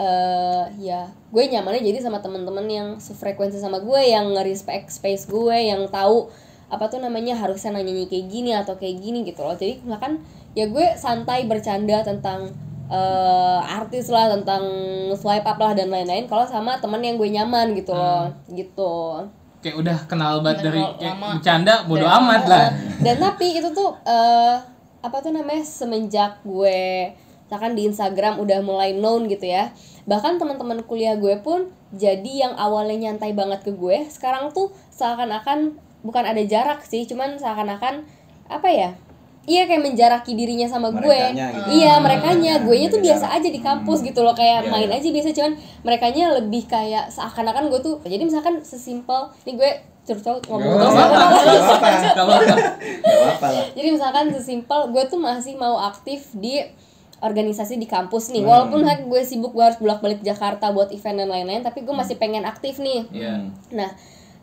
[0.00, 5.52] eh ya gue nyamannya jadi sama temen-temen yang sefrekuensi sama gue yang nge-respect space gue
[5.52, 6.32] yang tahu
[6.70, 9.58] apa tuh namanya harusnya nanyanya kayak gini atau kayak gini gitu loh.
[9.58, 10.22] Jadi misalkan
[10.54, 12.54] ya gue santai bercanda tentang
[12.90, 14.62] eh artis lah tentang
[15.14, 19.22] swipe up lah dan lain-lain kalau sama temen yang gue nyaman gitu loh gitu
[19.60, 21.36] Kayak udah kenal banget dari kayak lama.
[21.36, 22.66] bercanda bodo Dan- amat lah.
[23.04, 24.56] dan tapi itu tuh eh
[25.00, 29.68] apa tuh namanya semenjak gue misalkan di Instagram udah mulai known gitu ya
[30.04, 35.74] bahkan teman-teman kuliah gue pun jadi yang awalnya nyantai banget ke gue sekarang tuh seakan-akan
[36.00, 38.06] bukan ada jarak sih cuman seakan-akan
[38.46, 38.90] apa ya
[39.48, 41.00] Iya kayak menjaraki dirinya sama gue.
[41.00, 41.68] Merekanya gitu.
[41.72, 42.52] Iya, merekanya.
[42.60, 42.64] Hmm.
[42.68, 43.38] Gue nya tuh Jaga biasa jarak.
[43.40, 44.98] aja di kampus gitu loh kayak Iya, main iya.
[45.00, 50.36] aja biasa cuman merekanya lebih kayak seakan-akan gue tuh jadi misalkan sesimpel ini gue curcol
[50.44, 52.12] ngomong Gak ya.
[52.12, 52.40] gak lah.
[53.74, 56.60] Jadi misalkan sesimpel gue tuh masih mau aktif di
[57.20, 58.42] organisasi di kampus nih.
[58.42, 62.16] Walaupun hak gue sibuk gue harus bolak-balik Jakarta buat event dan lain-lain, tapi gue masih
[62.16, 63.04] pengen aktif nih.
[63.12, 63.52] Iya.
[63.72, 63.90] Nah,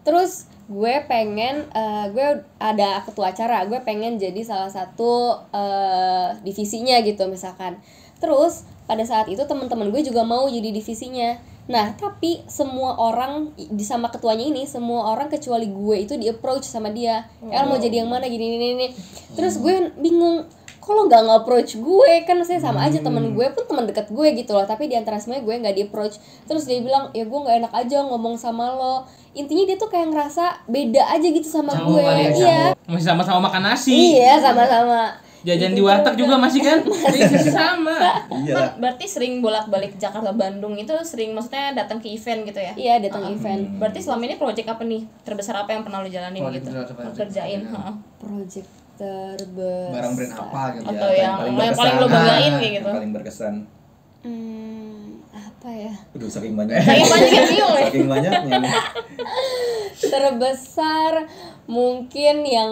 [0.06, 2.28] terus gue pengen eh, gue
[2.60, 7.80] ada ketua acara, gue pengen jadi salah satu eh, divisinya gitu misalkan.
[8.20, 11.40] Terus pada saat itu teman-teman gue juga mau jadi divisinya.
[11.68, 16.64] Nah, tapi semua orang di sama ketuanya ini, semua orang kecuali gue itu di approach
[16.64, 17.28] sama dia.
[17.44, 18.88] Ya mau jadi yang mana gini gini gini.
[19.36, 20.48] Terus gue bingung
[20.88, 24.28] kok lo gak nge-approach gue kan saya sama aja temen gue pun teman deket gue
[24.39, 24.63] gitu loh.
[24.63, 26.15] Tapi di antara semuanya gue nggak di approach
[26.47, 29.04] terus dia bilang ya gue nggak enak aja ngomong sama lo.
[29.36, 32.00] Intinya dia tuh kayak ngerasa beda aja gitu sama gue.
[32.00, 32.62] ya, iya.
[32.88, 34.15] Masih sama-sama makan nasi.
[34.15, 35.19] iya sama-sama.
[35.45, 36.80] Jajan Gitu di warteg juga masih kan?
[37.13, 38.26] Masih sama.
[38.32, 38.73] Iya.
[38.76, 42.73] Berarti sering bolak-balik Jakarta Bandung itu sering maksudnya datang ke event gitu ya?
[42.76, 43.80] Iya datang event.
[43.80, 45.06] Berarti selama ini project apa nih?
[45.23, 47.12] Terbesar apa yang pernah lo jalanin Project gitu?
[47.15, 47.69] kerjain Iya.
[47.69, 47.95] heeh.
[48.17, 52.58] project terbesar barang brand apa gitu Atau Iya, yang- paling yang paling lo banggain kayak
[52.60, 52.90] Yang gitu.
[52.92, 53.56] paling berkesan.
[54.20, 56.76] hmm, apa ya Aduh, saking banyak.
[56.76, 57.86] Saking banyak yang bingung ya.
[57.86, 58.72] Saking banyaknya
[60.00, 61.14] terbesar
[61.66, 62.72] mungkin yang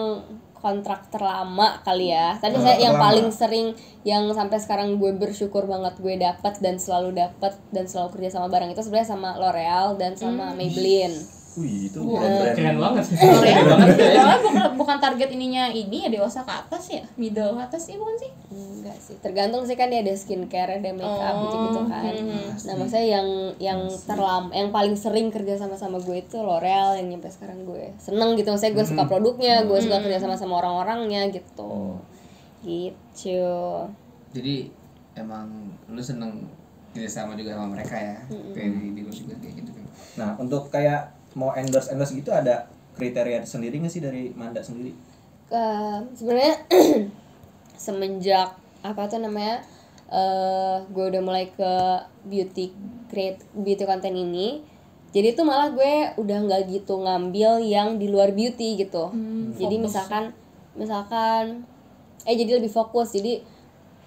[0.55, 2.35] kontrak terlama kali ya.
[2.35, 3.05] Tapi Oh, saya yang terlama.
[3.05, 3.67] paling sering
[4.01, 8.47] yang sampai sekarang gue bersyukur banget gue dapat dan selalu dapat dan selalu kerja sama
[8.47, 11.13] barang itu sebenarnya sama L'Oreal dan sama Maybelline.
[11.55, 12.19] Wih, itu Wow.
[12.19, 12.51] brand-brand.
[12.53, 13.15] Keren banget sih.
[13.15, 14.11] Keren banget ya.
[14.11, 17.95] L'Oreal bukan, bukan target ininya ini ya dewasa ke atas ya middle ke atas ya
[17.95, 22.13] bukan sih Enggak sih, tergantung sih kan dia ada skincare, ada makeup Oh, gitu-gitu kan.
[22.13, 22.49] hmm.
[22.61, 27.07] Nah, maksudnya yang yang terlam yang paling sering kerja sama sama gue itu L'Oreal yang
[27.09, 28.51] nyampe sekarang gue seneng gitu.
[28.51, 31.97] Maksudnya gue suka produknya, gue suka kerja sama sama orang-orangnya gitu.
[32.61, 33.45] Gitu.
[34.31, 34.67] jadi
[35.13, 35.47] emang
[35.85, 36.49] lu seneng
[36.91, 38.17] kerjasama juga sama mereka ya
[38.51, 42.65] kayak di, di juga kayak gitu kan Nah, untuk kayak mau endorse endorse gitu ada
[42.95, 44.95] kriteria sendiri nggak sih dari Manda sendiri?
[45.45, 46.55] Ke- sebenarnya
[47.85, 49.61] semenjak apa tuh namanya
[50.05, 51.71] eh gue udah mulai ke
[52.23, 52.69] beauty
[53.09, 54.61] create beauty content ini
[55.09, 59.15] jadi tuh malah gue udah nggak gitu ngambil yang di luar beauty gitu.
[59.55, 60.23] Jadi misalkan
[60.75, 61.63] misalkan
[62.23, 63.15] eh jadi lebih fokus.
[63.15, 63.39] Jadi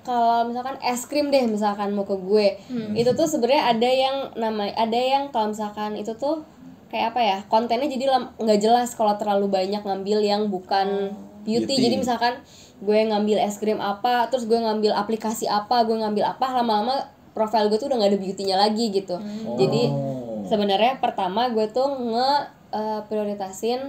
[0.04, 2.60] kalau misalkan es krim deh misalkan mau ke gue
[2.94, 6.44] itu tuh sebenarnya ada yang nama ada yang kalau misalkan itu tuh
[6.88, 8.08] kayak apa ya kontennya jadi
[8.40, 11.12] nggak jelas kalau terlalu banyak ngambil yang bukan
[11.44, 11.68] beauty.
[11.68, 11.84] Beauty.
[11.84, 12.34] jadi misalkan
[12.78, 17.68] gue ngambil es krim apa terus gue ngambil aplikasi apa gue ngambil apa lama-lama profile
[17.68, 19.18] gue tuh udah nggak ada beautynya lagi gitu
[19.58, 20.46] jadi Oh.
[20.48, 22.30] sebenarnya pertama gue tuh nge
[22.72, 23.80] eh, prioritasin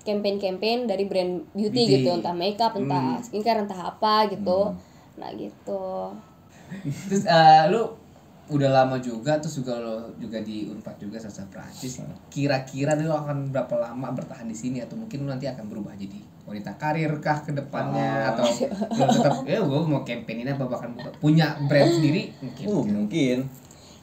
[0.00, 1.94] campaign-campaign dari brand beauty, Beauty.
[2.02, 4.72] gitu entah makeup entah skincare entah apa gitu
[5.20, 6.16] nah gitu
[7.06, 7.99] terus eh, lu
[8.50, 13.54] udah lama juga terus juga lo juga di Unpad juga sastra Prancis kira-kira lu akan
[13.54, 14.78] berapa lama bertahan di sini?
[14.82, 18.34] Atau mungkin lu nanti akan berubah jadi wanita karir kah ke depannya?
[18.34, 18.44] Atau
[18.98, 20.90] lu tetap ya gue mau campaign ini apa bahkan
[21.22, 22.34] punya brand sendiri?
[22.42, 22.66] Mungkin.
[22.66, 23.38] Uh, mungkin.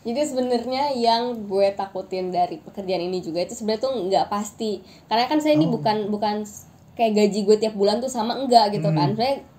[0.08, 4.80] Jadi sebenarnya yang gue takutin dari pekerjaan ini juga itu sebenarnya tuh nggak pasti.
[5.12, 6.48] Karena kan saya ini bukan bukan
[6.96, 9.12] kayak gaji gue tiap bulan tuh sama enggak gitu kan.
[9.12, 9.57] Sebenarnya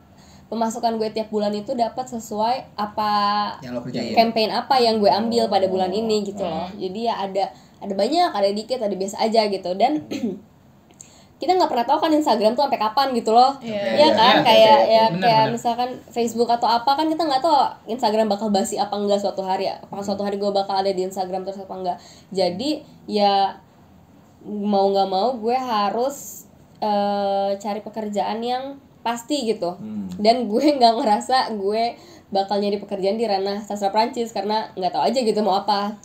[0.49, 3.13] pemasukan gue tiap bulan itu dapat sesuai apa
[3.61, 6.69] yang lo kerjain campaign apa yang gue ambil pada bulan ini gitu loh.
[6.73, 10.03] Jadi ya ada ada banyak, ada dikit, ada biasa aja gitu dan
[11.39, 13.79] kita nggak pernah tahu kan Instagram tuh sampai kapan gitu loh Iya.
[13.95, 14.91] Iya kan Iya, kayak oke.
[14.91, 15.55] ya Benar, kayak benar.
[15.55, 17.55] misalkan Facebook atau apa kan kita nggak tahu
[17.87, 21.47] Instagram bakal basi apa enggak suatu hari apakah suatu hari gue bakal ada di Instagram
[21.47, 21.97] terus apa enggak
[22.29, 23.55] jadi ya
[24.43, 26.47] mau nggak mau gue harus
[26.81, 28.65] eh, cari pekerjaan yang
[29.09, 29.73] pasti gitu.
[29.73, 30.05] Hmm.
[30.21, 31.97] dan gue nggak ngerasa gue
[32.29, 35.97] bakal nyari pekerjaan di ranah sastra Prancis karena nggak tahu aja gitu mau apa.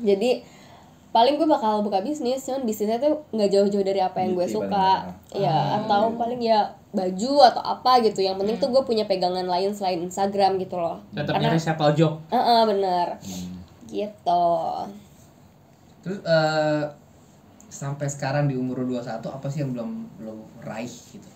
[0.00, 0.40] Jadi
[1.08, 4.60] paling gue bakal buka bisnis cuman bisnisnya tuh nggak jauh-jauh dari apa yang gue Gitu
[4.60, 5.08] suka.
[5.32, 8.24] ya atau paling ya baju atau apa gitu.
[8.24, 11.04] Yang penting tuh gue punya pegangan lain selain Instagram gitu loh.
[11.12, 12.16] Tetap karena nyari siapa job.
[12.28, 13.06] Heeh, bener.
[13.84, 14.46] Gitu.
[16.00, 16.84] Terus eh,
[17.68, 19.90] sampai sekarang di umur 21 apa sih yang belum
[20.22, 21.28] lo raih gitu?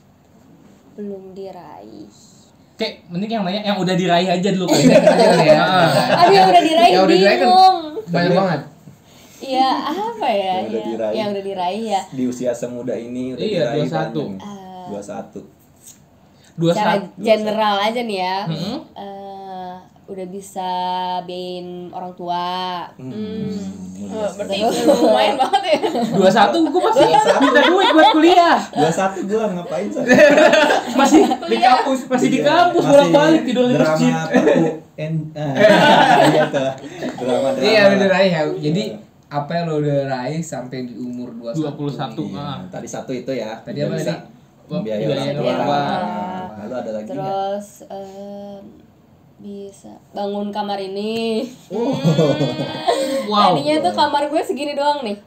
[0.94, 2.08] Belum diraih
[2.72, 4.88] Kayak mending yang nanya yang udah diraih aja dulu kali.
[4.88, 5.60] Aja kali ya.
[6.24, 7.50] aduh yang udah diraih Yang udah diraih kan
[8.08, 8.60] Banyak banget.
[9.42, 10.54] Iya apa ya?
[10.54, 11.14] Yang udah ya, diraih.
[11.14, 12.00] Yang udah diraih ya.
[12.10, 13.92] di usia semuda ini udah Iya, diraih 21.
[13.92, 14.40] banyak.
[14.40, 14.86] Ah.
[14.88, 15.62] 21
[16.52, 17.02] Dua Cara saat.
[17.16, 18.38] general aja nih ya.
[18.44, 18.76] Mm-mm.
[18.92, 19.31] Eh,
[20.04, 20.70] udah bisa
[21.22, 22.84] biayain orang tua.
[24.02, 25.78] Oh, berarti lumayan banget ya.
[26.10, 27.06] Dua satu gue masih
[27.38, 28.58] minta duit buat kuliah.
[28.74, 30.02] 21 gua ngapain sih?
[30.92, 34.12] Masih di kampus, masih di kampus bolak balik tidur di masjid.
[34.12, 34.36] drama
[34.94, 35.54] en ah,
[36.28, 36.76] iya drama
[37.16, 38.42] drama Iya udah raih ya.
[38.60, 38.84] Jadi
[39.26, 42.12] apa yang lo udah raih sampai di umur 21 21.
[42.12, 42.28] nih?
[42.28, 42.58] Iya, Ah.
[42.68, 44.12] tadi satu itu ya Tadi apa tadi?
[44.68, 45.80] membiayai Biayain orang tua
[46.58, 47.08] lalu ada lagi?
[47.08, 47.66] Terus
[49.42, 51.42] bisa bangun kamar ini.
[53.26, 53.58] Wow.
[53.58, 55.18] Tadinya tuh kamar gue segini doang nih.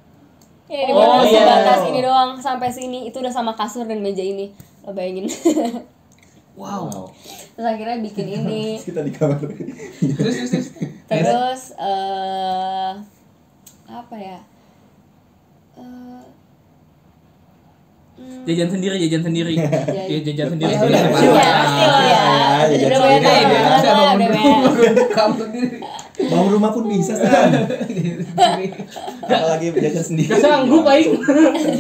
[0.65, 1.45] Ini Oh, oh, iya.
[1.45, 4.55] sebatas ini doang sampai sini itu udah sama kasur dan meja ini.
[4.87, 5.27] Lo bayangin.
[6.55, 7.11] Wow.
[7.51, 8.63] Terus akhirnya bikin ini.
[8.87, 10.67] kita di kamar Terus terus terus.
[11.03, 12.91] Terus eh
[13.91, 14.39] apa ya?
[15.75, 16.23] Eh, hmm,
[18.45, 19.53] Jajan sendiri, jajan sendiri.
[20.05, 20.71] Iya, jajan sendiri.
[20.71, 21.33] Pasti Jajan lah, sendiri.
[21.35, 22.21] Iya, pasti ya.
[22.21, 23.25] Ah, jajan Udah sendiri.
[23.25, 24.31] Iya, bisa lah, bangun rumah, banyak.
[24.31, 25.77] bangun kamu sendiri.
[26.15, 27.51] bangun rumah pun bisa kan
[29.21, 31.11] apalagi jajan sendiri Gak sanggup aing.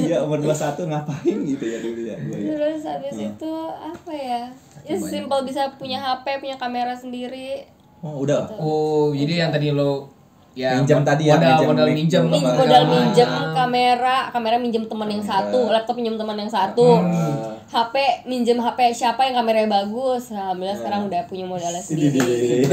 [0.01, 4.41] iya umur 21 ngapain gitu ya dulu ya ya Terus habis itu apa ya?
[4.83, 7.63] Ya simple bisa punya HP, punya kamera sendiri.
[8.01, 10.11] oh udah Oh, jadi yang tadi lo
[10.55, 12.55] ya Minjem tadi ya, modal minjem modal minjem Min- Apa?
[12.57, 17.51] modal minjem kamera, kamera minjem teman yang satu, laptop minjem teman yang satu, Ah.
[17.67, 20.31] HP minjem HP siapa yang kameranya bagus.
[20.31, 22.63] Alhamdulillah sekarang udah punya modalnya sendiri.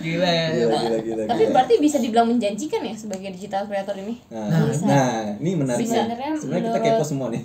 [0.00, 4.14] gila ya Gila, gila, gila, Tapi berarti bisa dibilang menjanjikan ya sebagai digital creator ini.
[4.30, 4.84] Nah, Bisa.
[4.84, 5.80] nah, ini menarik.
[5.80, 6.32] nih.
[6.34, 7.42] Sebenarnya kita kepo semua nih.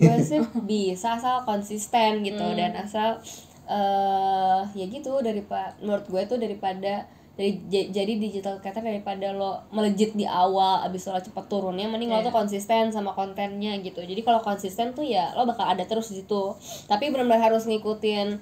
[0.64, 2.56] bisa asal konsisten gitu Hmm.
[2.56, 3.20] dan asal
[3.66, 7.06] eh ya gitu daripada menurut gue tuh daripada
[7.40, 12.20] dari jadi digital creator daripada lo melejit di awal abis lo cepet turunnya mending lo
[12.20, 12.28] Iya.
[12.28, 16.20] tuh konsisten sama kontennya gitu jadi kalau konsisten tuh ya lo bakal ada terus di
[16.20, 16.52] situ
[16.92, 18.36] tapi benar-benar harus ngikutin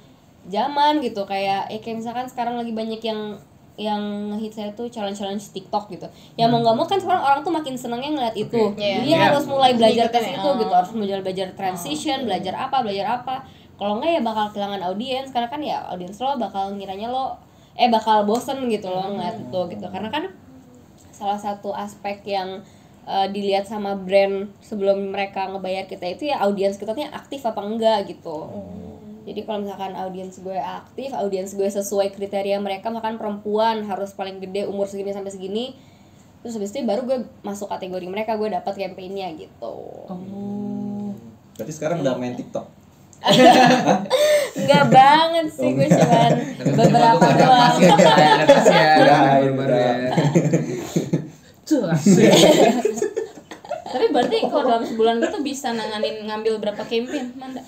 [0.50, 3.38] zaman gitu kayak ya kayak misalkan sekarang lagi banyak yang
[3.78, 6.10] yang hit saya tuh challenge challenge TikTok gitu.
[6.34, 8.74] Ya mau nggak mau kan sekarang orang tuh makin senengnya ngeliat itu.
[8.74, 9.06] Iya.
[9.06, 9.18] Jadi Iya.
[9.30, 10.54] harus mulai belajar ke Ngikutin, situ oh.
[10.58, 13.46] gitu, harus belajar belajar transition, belajar apa, belajar apa.
[13.78, 17.38] Kalau enggak ya bakal kehilangan audiens karena kan ya audiens lo bakal ngiranya lo
[17.78, 19.86] eh bakal bosen gitu loh ngeliat itu gitu.
[19.88, 20.34] Karena kan
[21.14, 22.62] salah satu aspek yang
[23.06, 27.42] uh, dilihat sama brand sebelum mereka ngebayar kita itu ya audiens kita tuh yang aktif
[27.46, 28.50] apa enggak gitu.
[29.28, 34.40] Jadi kalau misalkan audiens gue aktif, audiens gue sesuai kriteria mereka, misalkan perempuan harus paling
[34.40, 35.76] gede umur segini sampai segini,
[36.40, 39.76] terus habis itu baru gue masuk kategori mereka, gue dapat campaignnya gitu.
[41.60, 42.72] Berarti sekarang udah main TikTok.
[44.58, 46.32] Enggak banget sih gue cuman
[46.74, 47.78] beberapa doang.
[47.86, 48.88] ya adaptasi ya
[52.18, 52.34] Ya, ya.
[53.88, 57.64] Tapi berarti kalau dalam sebulan gitu bisa nanganin ngambil berapa campaign, Manda?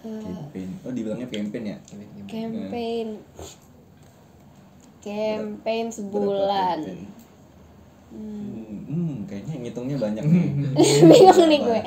[0.00, 0.68] Campaign.
[0.82, 1.76] Oh, dibilangnya campaign ya?
[2.26, 3.08] Campaign.
[5.00, 6.78] Campaign Berapa sebulan.
[6.84, 7.17] campaign?
[8.08, 10.46] Hmm, hmm, kayaknya ngitungnya banyak nih.
[11.10, 11.80] Bingung nih gue.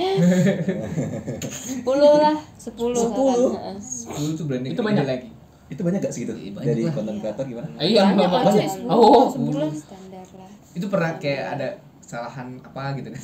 [1.51, 3.49] 10 lah, 10 Sepuluh?
[3.51, 3.75] misalkan.
[4.11, 5.05] dulu tuh branding Itu banyak.
[5.05, 5.27] lagi
[5.67, 6.33] Itu banyak gak segitu?
[6.35, 6.93] Iya, banyak Dari lah.
[6.93, 7.67] konten kreator gimana?
[7.79, 8.67] Iya, Banyak banyak banyak.
[8.69, 10.51] cuy, Oh, Sebulan standar lah.
[10.71, 11.67] itu pernah kayak ada
[12.01, 13.21] kesalahan apa gitu kan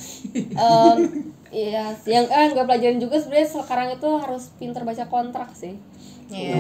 [1.50, 5.76] iya, yang eh, gue pelajarin juga sebenarnya sekarang itu harus pinter baca kontrak sih.
[6.28, 6.56] Iya.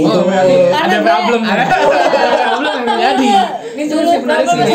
[0.00, 1.40] oh Karena ada problem.
[1.44, 3.26] Ada problem yang terjadi.
[3.70, 4.74] ini tuh sih menarik sih ini.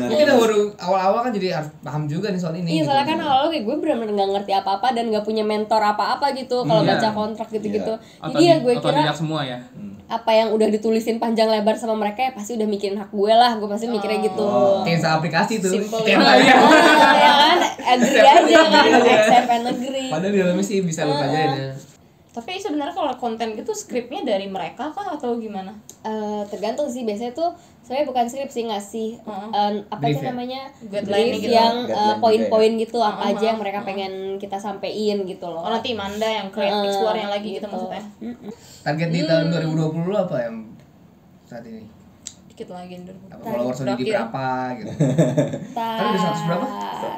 [0.00, 2.64] Mungkin baru awal-awal kan jadi harus paham juga nih soal ini.
[2.64, 2.86] Iya, gitu.
[2.86, 6.62] soalnya kan awalnya kayak gue bener-bener gak ngerti apa-apa dan gak punya mentor apa-apa gitu
[6.62, 6.94] kalau Iya.
[6.94, 7.92] baca kontrak gitu-gitu.
[8.18, 9.58] Atau Jadi ya gue kira semua ya.
[10.06, 13.54] apa yang udah ditulisin panjang lebar sama mereka ya pasti udah mikirin hak gue lah
[13.54, 14.42] gue pasti mikirnya gitu
[14.82, 15.70] Kayak aplikasi tuh.
[15.70, 16.18] Simple ya.
[16.18, 16.56] banyak.
[16.56, 17.58] Ah, ya kan
[17.94, 21.70] agree aja kan accept and agree Padahal di dalamnya sih bisa lu pelajarin ya.
[22.30, 25.74] Tapi sebenarnya kalau konten gitu skripnya dari mereka kah atau gimana?
[26.00, 27.50] Eh, tergantung sih biasanya tuh
[27.82, 29.48] sebenarnya bukan skrip sih ngasih Heeh.
[29.50, 30.30] eh, apa Brief sih ya?
[30.30, 31.50] namanya Guideline brief gitu.
[31.50, 35.58] yang eh, Guideline poin-poin gitu apa Heeh, aja yang mereka pengen kita sampein gitu loh
[35.60, 38.02] Oh nanti Manda yang create Heeh, explore yang lagi gitu maksudnya.
[38.20, 38.50] Mm-mm.
[38.80, 40.56] Target di tahun 2020 lu apa yang
[41.44, 41.82] saat ini?
[42.46, 43.16] Dikit lagi Ndor.
[43.26, 44.44] Apa followers lu di berapa
[44.76, 44.92] gitu?
[45.74, 46.66] Kan udah 100 berapa?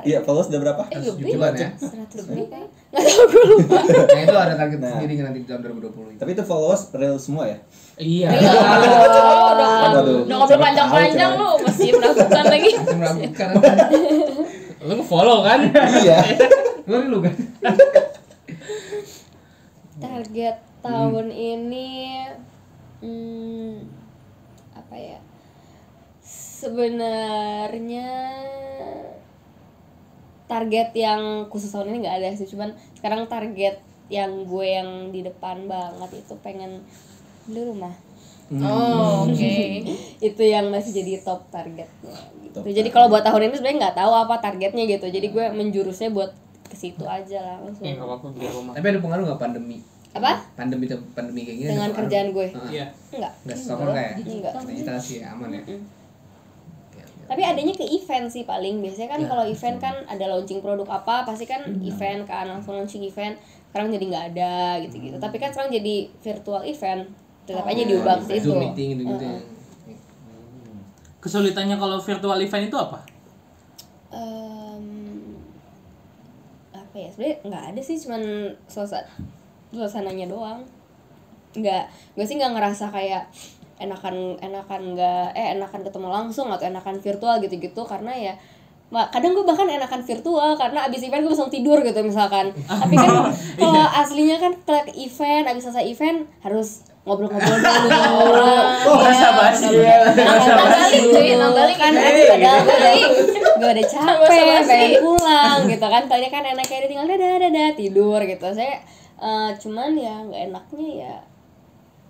[0.02, 0.82] Iya, followers udah berapa?
[0.88, 1.24] Eh, 100 lebih.
[1.28, 1.68] jutaan ya.
[1.76, 2.66] 100 berapa ya?
[2.92, 3.76] Nggak tahu gue lupa
[4.12, 4.90] Nah itu ada target Nah.
[4.92, 6.20] sendiri nanti di tahun 2020 itu.
[6.20, 7.58] Tapi itu followers real semua ya?
[7.96, 8.28] Iya.
[8.36, 8.52] Udah
[9.96, 10.28] Waduh.
[10.28, 12.70] udah ngobrol panjang-panjang lu masih meragukan lagi.
[12.76, 13.48] Itu meragukan.
[14.82, 15.60] Lu nge-follow kan?
[16.04, 16.18] iya.
[16.84, 17.34] Lu lu kan?
[20.02, 22.18] target tahun ini
[22.98, 23.86] hmm,
[24.74, 25.18] apa ya
[26.26, 28.10] sebenarnya
[30.52, 33.80] target yang khusus tahun ini nggak ada sih cuman sekarang target
[34.12, 36.84] yang gue yang di depan banget itu pengen
[37.48, 37.96] beli rumah
[38.52, 39.56] Oh, oke.
[40.20, 41.88] itu yang masih jadi top targetnya
[42.44, 42.60] gitu.
[42.60, 46.12] Top jadi kalau buat tahun ini sebenarnya nggak tahu apa targetnya gitu jadi gue menjurusnya
[46.12, 46.36] buat
[46.68, 48.72] ke situ aja langsung Ya enggak apa-apa beli rumah.
[48.76, 49.78] Tapi ada pengaruh nggak pandemi?
[50.12, 50.84] apa Pandemi
[51.16, 51.68] pandemi kayak gini.
[51.72, 52.46] dengan kerjaan gue.
[52.68, 52.86] Iya.
[53.08, 54.14] enggak Nggak stopper nggak ya?
[54.20, 54.52] Enggak.
[54.68, 55.62] Digital sih ya, aman ya.
[55.64, 56.01] Oke, oke.
[57.32, 59.28] Tapi adanya ke event sih paling biasanya kan Ya.
[59.32, 63.40] kalau event kan ada launching produk apa pasti kan event kan langsung launching event
[63.72, 67.08] sekarang jadi nggak ada gitu-gitu tapi kan sekarang jadi virtual event
[67.48, 69.24] tetap aja diubah ke meeting gitu gitu.
[69.24, 69.40] Heeh.
[71.24, 73.00] Kesulitannya kalau virtual event itu apa?
[74.12, 74.84] Em,
[76.76, 78.20] apa ya sebenarnya nggak ada sih cuman
[78.68, 79.08] suasana
[79.72, 80.60] suasananya doang
[81.56, 83.24] nggak gue sih nggak ngerasa kayak
[83.78, 88.34] enakan enakan nggak eh enakan ketemu langsung atau enakan virtual gitu-gitu karena ya
[89.08, 93.32] kadang gue bahkan enakan virtual karena abis event gue langsung tidur gitu misalkan tapi kan
[93.56, 97.88] kalau aslinya kan ke event abis selesai event harus ngobrol-ngobrol dulu
[98.84, 99.66] Oh, Bahasa basi.
[101.72, 101.92] Kan
[102.28, 102.98] padahal
[103.58, 104.28] gue udah capek
[104.68, 108.76] pengen pulang gitu kan tadinya kan enaknya dia tinggal dadah dadah tidur gitu saya
[109.16, 111.14] eh, cuman ya nggak enaknya ya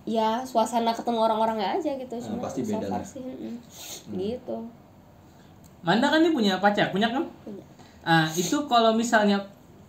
[0.03, 3.07] ya suasana ketemu orang-orangnya aja gitu cuma pasti so beda far lah.
[3.07, 3.55] sih, mm-mm.
[4.19, 4.59] gitu
[5.83, 7.27] Manda kan dia punya pacar, punya kan?
[7.43, 7.59] Punya.
[8.07, 9.35] Ah, itu kalau misalnya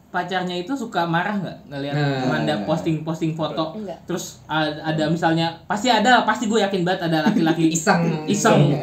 [0.10, 2.30] pacarnya itu suka marah nggak ngelihat Nah.
[2.30, 3.98] Manda posting-posting foto Enggak.
[4.06, 8.30] terus ada misalnya pasti ada pasti gue yakin banget ada laki-laki Iseng.
[8.30, 8.78] iseng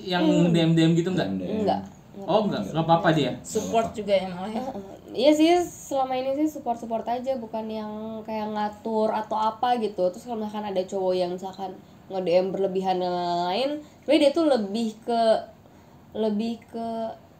[0.00, 0.24] yang
[0.56, 1.80] DM DM gitu nggak enggak
[2.16, 4.64] oh enggak nggak apa-apa dia Support juga ya malah ya.
[5.16, 10.12] Iya sih selama ini sih support support aja bukan yang kayak ngatur atau apa gitu
[10.12, 11.72] terus kalau misalkan ada cowok yang misalkan
[12.12, 13.70] nge DM berlebihan dan lain-lain
[14.04, 15.22] tapi dia tuh lebih ke
[16.12, 16.88] lebih ke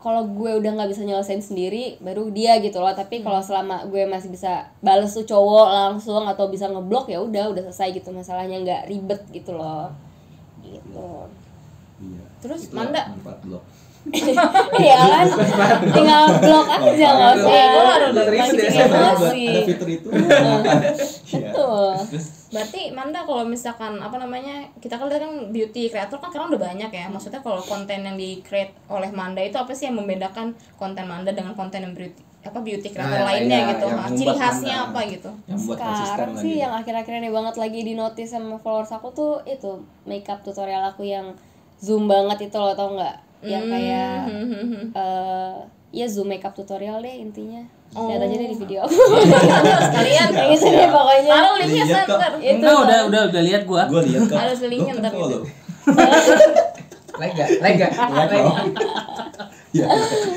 [0.01, 4.09] kalau gue udah nggak bisa nyelesain sendiri baru dia gitu loh tapi kalau selama gue
[4.09, 8.57] masih bisa bales tuh cowok langsung atau bisa ngeblok ya udah udah selesai gitu masalahnya
[8.65, 9.93] nggak ribet gitu loh
[10.65, 11.29] gitu
[12.01, 12.25] iya.
[12.43, 13.11] Terus, Manda?
[13.11, 13.62] manfaat blog.
[14.79, 15.27] Iya kan
[15.88, 18.85] tinggal blok aja nggak usah Eh, gue harus mancing ya.
[18.87, 19.45] Ada, emosi.
[19.47, 20.09] ada fitur itu.
[21.27, 21.51] Iya.
[21.57, 21.90] tuh
[22.47, 26.62] Berarti Manda kalau misalkan apa namanya kita kan lihat kan beauty creator kan sekarang udah
[26.62, 27.07] banyak ya.
[27.07, 31.31] Maksudnya kalau konten yang di create oleh Manda itu apa sih yang membedakan konten Manda
[31.31, 33.87] dengan konten yang beauty apa beauty creator Nah, lainnya iya, gitu?
[33.87, 34.90] yang Nah, ciri khasnya Manda.
[34.95, 35.31] apa gitu?
[35.45, 36.40] Yang sekarang lagi.
[36.40, 39.73] sih yang akhir-akhir ini banget lagi di notice sama followers aku tuh itu
[40.05, 41.35] makeup tutorial aku yang
[41.77, 44.85] zoom banget itu loh tau nggak yang kayak Hmm, hmm.
[44.92, 45.55] eh
[45.92, 48.11] ya zoom makeup tutorial deh intinya Oh.
[48.11, 48.83] lihat aja deh di video
[49.87, 52.33] Sekalian yang itu deh pokoknya taruh linknya ntar.
[52.37, 54.37] itu enggak udah udah udah lihat gua Gue lihat kok.
[54.37, 55.44] Harus linknya Gua ntar kan gak?
[57.16, 57.79] Like Like.
[57.79, 57.92] kok.
[59.72, 59.87] Iya.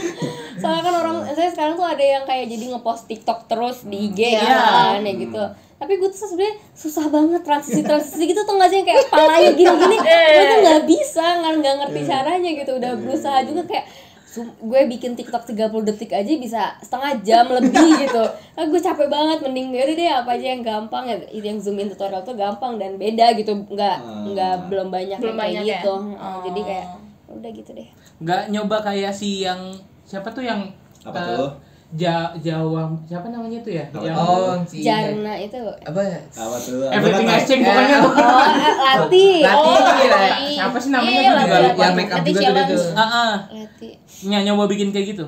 [0.61, 4.19] soalnya kan orang saya sekarang tuh ada yang kayak jadi ngepost TikTok terus di IG
[4.29, 4.39] Iya.
[4.39, 5.43] gitu kan ya gitu
[5.79, 8.77] tapi gue tuh sebenarnya susah banget transisi transisi gitu tuh nggak sih?
[8.77, 9.97] Yang kayak palanya gini-gini.
[10.35, 12.71] Gue tuh nggak bisa nggak nggak ngerti caranya gitu.
[12.73, 13.85] Udah berusaha juga kayak
[14.61, 17.73] gue bikin TikTok 30 detik aja bisa setengah jam lebih
[18.05, 18.23] gitu.
[18.53, 21.15] Nah, gue capek banget mending yaudah deh apa aja yang gampang ya.
[21.25, 23.57] Itu yang zoom in tutorial tuh gampang dan beda gitu.
[23.65, 24.29] Nggak Hmm.
[24.29, 25.73] nggak belum banyak Belum yang kayak banyak ya?
[25.79, 26.41] gitu Oh.
[26.43, 26.87] jadi kayak
[27.29, 27.89] udah gitu deh.
[28.19, 29.61] Nggak nyoba kayak si yang
[30.03, 30.61] siapa tuh yang
[31.01, 31.49] Apa eh, tuh?
[31.91, 36.21] Ja, Jawa siapa namanya tuh ya yang Oh, si Jarna itu apa ya?
[36.29, 36.85] Apa tuh?
[36.85, 38.41] everything I change pokoknya Eh, tuh oh
[38.77, 40.09] Lati Lati Oh, iya.
[40.13, 40.53] Lati.
[40.53, 41.81] Siapa sih namanya Iya, tuh Lati, juga.
[41.81, 42.69] Yang make up juga tuh, challenge.
[42.69, 42.85] tuh.
[42.93, 43.33] ah ah.
[43.49, 43.89] Lati
[44.23, 45.25] Ny- nyoba bikin kayak gitu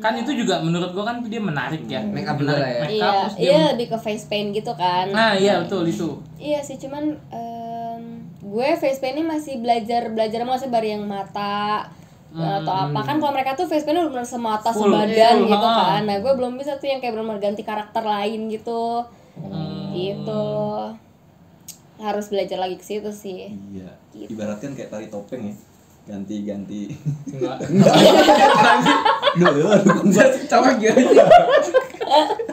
[0.00, 2.82] kan itu juga menurut gua kan dia menarik ya Make up juga lah ya.
[2.82, 6.58] Make up, iya iya lebih ke face paint gitu kan nah iya betul itu Iya
[6.60, 7.14] sih, cuman
[8.42, 11.84] gue face paint ini masih belajar belajar masih baru yang mata
[12.34, 14.82] atau apa kan kalau mereka tuh face paint benar semata Hmm.
[14.82, 15.78] Full, sebadan iya, gitu ha.
[15.78, 16.00] kan.
[16.02, 19.06] Nah, gue belum bisa tuh yang kayak benar ganti karakter lain gitu.
[19.38, 19.94] Hmm.
[19.94, 20.46] Gitu.
[22.02, 23.54] Harus belajar lagi ke situ sih.
[23.54, 23.94] Iya.
[24.10, 24.34] Gitu.
[24.34, 25.54] Ibaratkan kayak tari topeng ya.
[26.04, 26.92] Ganti-ganti.
[27.32, 27.58] Enggak.
[29.34, 30.46] Duh, ya, dukung banget.
[30.50, 31.00] Coba gimana
[31.64, 31.93] sih?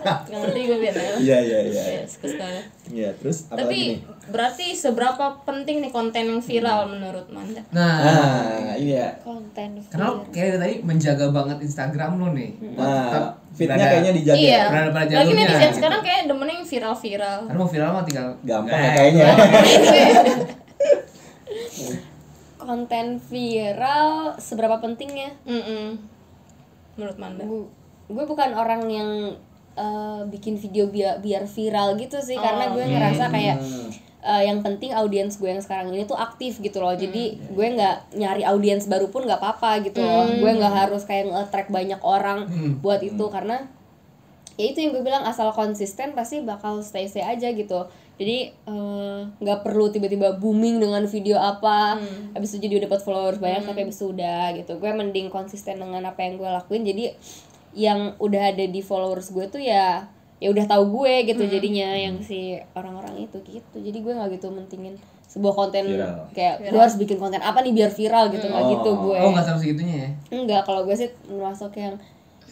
[0.02, 1.84] Nggak ngerti gue beda ya Iya, iya, iya.
[1.94, 2.04] iya.
[2.92, 3.98] Iya, terus apa lagi tapi nih?
[4.28, 9.10] berarti seberapa penting nih konten yang viral menurut Manda Nah, Nah, ini ya.
[9.20, 10.32] Konten karena lo viral.
[10.32, 12.50] kayak dari tadi menjaga banget Instagram lo nih.
[12.74, 14.40] Buat tetap Nah, fitnya kayaknya dijaga.
[14.40, 15.78] iya berada pada lagi jalurnya, netizen gitu.
[15.78, 19.26] sekarang kayak demen yang viral-viral Karena mau viral mah tinggal Gampang Eh, ya kayaknya.
[22.62, 25.34] Konten viral seberapa pentingnya?
[25.44, 25.98] Mm-mm.
[26.94, 27.44] menurut Manda
[28.06, 29.10] gue bukan orang yang
[29.78, 33.58] eh, bikin video biar biar viral gitu sih karena gue ngerasa kayak
[34.22, 36.94] eh, yang penting audiens gue yang sekarang ini tuh aktif gitu loh.
[36.94, 40.30] Jadi gue nggak nyari audiens baru pun nggak apa-apa gitu loh.
[40.30, 42.46] Gue nggak harus kayak nge-track banyak orang
[42.86, 43.66] buat itu karena
[44.60, 47.90] ya itu yang gue bilang asal konsisten pasti bakal stay stay aja gitu.
[48.22, 51.98] Jadi eh, nggak perlu tiba-tiba booming dengan video apa
[52.38, 54.78] habis itu jadi dapat followers banyak tapi habis itu udah gitu.
[54.78, 56.86] Gue mending konsisten dengan apa yang gue lakuin.
[56.86, 57.18] Jadi
[57.72, 60.08] yang udah ada di followers gue tuh ya
[60.42, 63.78] ya udah tahu gue gitu jadinya yang si orang-orang itu gitu.
[63.78, 64.98] Jadi gue nggak gitu mentingin
[65.30, 66.28] sebuah konten Viral.
[66.36, 68.34] kayak gue harus bikin konten apa nih biar viral?
[68.34, 69.20] gitu nggak gitu gue.
[69.22, 70.10] Oh nggak sampai segitunya ya?
[70.34, 71.96] Enggak, kalau gue sih masuk yang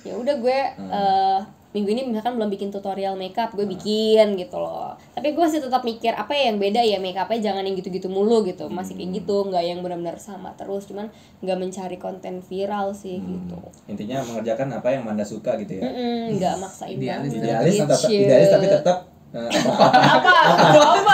[0.05, 1.39] ya udah gue eh,
[1.69, 4.97] minggu ini misalkan belum bikin tutorial makeup, gue bikin gitu loh.
[5.13, 8.41] Tapi gue masih tetap mikir apa ya yang beda ya makeupnya jangan yang gitu-gitu mulu
[8.41, 11.13] gitu, masih kayak gitu, nggak yang benar-benar sama terus, cuman
[11.45, 13.59] nggak mencari konten viral sih gitu.
[13.85, 15.85] Intinya mengerjakan apa yang Manda suka gitu ya.
[16.33, 17.37] Nggak maksain Idealis.
[17.37, 18.25] Idealis tetap Gitu.
[18.25, 18.97] idealis tapi tetap
[19.29, 19.85] eh, apa
[20.17, 20.29] apa
[20.73, 21.11] apa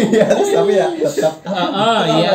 [0.00, 2.30] idealis tapi ya tetap oh iya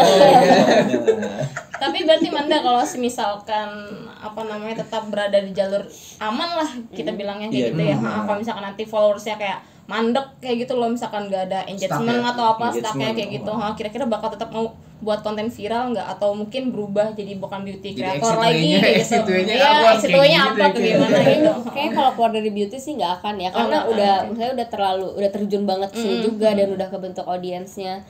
[1.78, 3.70] tapi berarti Manda kalau misalkan
[4.18, 5.86] apa namanya tetap berada di jalur
[6.18, 7.98] aman lah kita bilangnya kayak Iya, gitu ya.
[7.98, 12.32] Ha, kalau misalkan nanti followersnya kayak mandek kayak gitu loh misalkan gak ada engagement ya,
[12.36, 13.52] atau apa stucknya kayak gitu.
[13.52, 13.56] Oh.
[13.56, 16.08] ha, kira-kira bakal tetap mau buat konten viral nggak?
[16.18, 19.32] Atau mungkin berubah jadi bukan beauty Jadi creator lagi kayak gitu.
[19.46, 21.52] iya apa, kayak gitu apa ya, tuh kayak gimana gitu.
[21.72, 25.30] Kayaknya kalau keluar dari beauty sih nggak akan ya karena udah misalnya udah terlalu udah
[25.32, 28.02] terjun banget sini juga dan udah kebentuk audiensnya.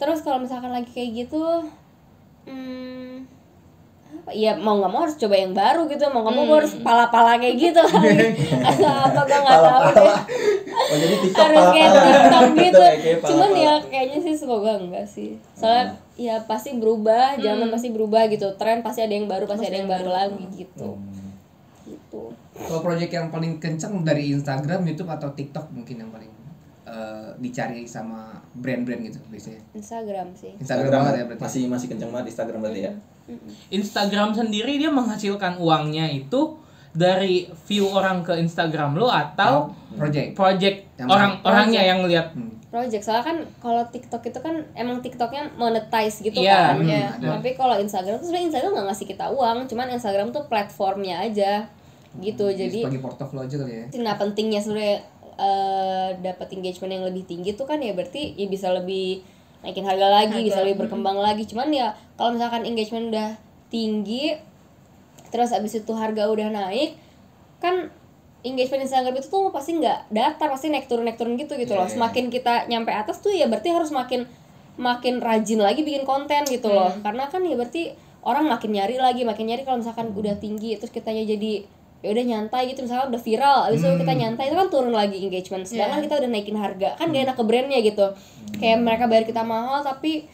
[0.00, 1.68] Terus kalau misalkan lagi kayak gitu,
[2.50, 3.14] hmm,
[4.20, 4.30] apa?
[4.30, 7.38] Ya mau nggak mau harus coba yang baru gitu, mau nggak mau gue harus pala-pala
[7.38, 8.10] kayak gitu kali.
[8.68, 10.18] Atau apa gue nggak tahu deh.
[10.70, 11.90] oh jadi TikTok Harus kayak.
[11.94, 12.80] TikTok gitu.
[12.82, 15.30] Kayak- kayak Cuman ya kayaknya sih semoga enggak sih.
[15.54, 15.84] Soalnya
[16.14, 18.52] ya pasti berubah, zaman pasti berubah gitu.
[18.54, 20.98] Tren pasti ada yang baru, pasti ada yang baru lagi gitu.
[21.86, 22.22] Gitu.
[22.60, 26.28] Kalau project yang paling kenceng dari Instagram, YouTube atau TikTok mungkin yang paling
[26.90, 29.62] eh, dicari sama brand-brand gitu biasanya.
[29.72, 30.50] Instagram sih.
[30.52, 31.42] Instagram, Instagram banget ya berarti.
[31.42, 32.92] masih masih kenceng banget Instagram berarti ya.
[33.70, 36.58] Instagram sendiri dia menghasilkan uangnya itu
[36.90, 40.34] dari view orang ke Instagram lo atau project.
[40.34, 42.58] project Yang orang-orangnya yang lihat Hmm.
[42.66, 47.06] project soalnya kan kalau TikTok itu kan emang TikToknya monetize gitu Iya, kan hmm, ya
[47.12, 47.26] ada.
[47.34, 51.66] tapi kalau Instagram tuh sebenarnya Instagram nggak ngasih kita uang cuman Instagram tuh platformnya aja
[52.16, 53.84] gitu jadi sebagai portfolio aja kali ya.
[54.02, 54.98] nah pentingnya sebenarnya
[55.40, 59.24] eh, dapat engagement yang lebih tinggi tuh kan ya berarti ya bisa lebih
[59.64, 61.48] naikin harga lagi Harga, bisa lebih berkembang lagi.
[61.48, 63.36] Cuman ya kalau misalkan engagement udah
[63.72, 64.36] tinggi
[65.30, 66.98] terus abis itu harga udah naik
[67.62, 67.86] kan
[68.42, 71.86] engagement Instagram itu tuh pasti nggak datar pasti naik turun naik turun gitu gitu loh.
[71.86, 71.96] Iya.
[71.96, 74.26] semakin kita nyampe atas tuh ya berarti harus makin
[74.80, 76.92] makin rajin lagi bikin konten gitu loh.
[77.04, 77.92] Karena kan ya berarti
[78.24, 81.64] orang makin nyari lagi makin nyari kalau misalkan udah tinggi terus kitanya jadi
[82.00, 85.20] ya udah nyantai gitu misalkan udah viral abis itu kita nyantai itu kan turun lagi
[85.20, 86.04] engagement sedangkan Iya.
[86.08, 88.06] kita udah naikin harga kan gak enak ke brandnya gitu.
[88.56, 90.24] Kayak mereka bayar kita mahal tapi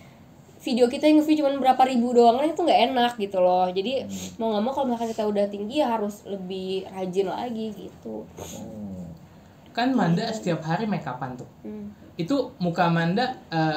[0.63, 3.67] video kita yang nge-view cuma berapa ribu doang kan itu nggak enak gitu loh.
[3.71, 4.03] Jadi
[4.39, 8.27] mau nggak mau kalau misalkan kita udah tinggi ya harus lebih rajin lagi gitu.
[9.71, 11.49] Kan Manda setiap hari make upan tuh.
[11.63, 11.91] Hmm.
[12.17, 13.77] itu muka Manda eh,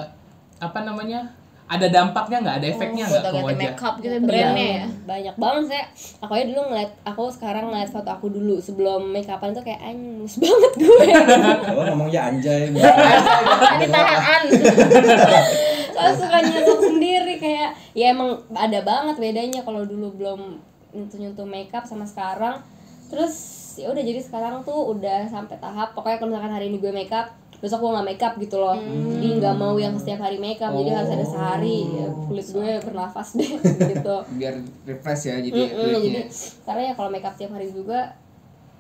[0.60, 1.36] apa namanya
[1.70, 2.56] ada dampaknya nggak?
[2.58, 3.60] Ada efeknya buat nggak ke wajah?
[3.62, 4.86] makeup gitu Iya, brandnya ya?
[5.06, 5.86] Banyak banget saya
[6.18, 9.82] aku aja dulu ngeliat aku sekarang ngeliat foto aku dulu sebelum make upan tuh kayak
[9.86, 10.98] anjing mulus banget gue.
[11.78, 12.74] Oh ngomong ya anjay.
[13.70, 14.44] tadi tahan
[15.94, 20.40] soalnya suka nyentuh sendiri kayak ya emang ada banget bedanya kalau dulu belum
[20.98, 22.66] nyentuh nyentuh makeup sama sekarang.
[23.14, 23.34] Terus
[23.78, 27.30] ya udah jadi sekarang tuh udah sampai tahap pokoknya kalau misalkan hari ini gue makeup
[27.60, 28.76] besok gue nggak makeup gitu loh
[29.12, 33.36] jadi nggak mau yang setiap hari makeup jadi harus ada sehari ya, kulit gue bernafas
[33.36, 33.52] deh
[33.92, 34.54] gitu biar
[34.84, 36.00] refresh ya jadi Mm-mm, kulitnya.
[36.00, 36.22] jadi
[36.64, 38.16] karena ya kalau makeup tiap hari juga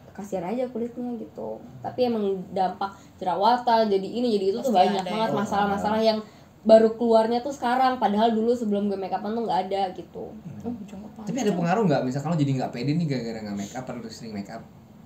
[0.09, 1.49] kasihan aja kulitnya gitu
[1.79, 5.35] tapi emang dampak jerawatan jadi ini jadi itu tuh Pasti banyak ada banget ya.
[5.37, 6.19] masalah-masalah yang
[6.59, 10.27] baru keluarnya tuh sekarang padahal dulu sebelum gue makeupan tuh nggak ada gitu
[10.59, 11.23] Oh, jangka panjang.
[11.23, 12.01] Tapi ada pengaruh nggak?
[12.03, 14.59] Misalkan lo jadi nggak pede nih gara-gara nggak make up atau lu sering make up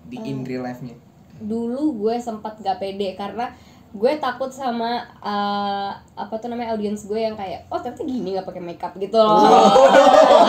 [0.03, 0.97] di in real life-nya?
[1.43, 3.51] Dulu gue sempat gak pede karena
[3.93, 8.49] gue takut sama uh, apa tuh namanya audiens gue yang kayak oh ternyata gini nggak
[8.49, 9.37] pakai makeup gitu loh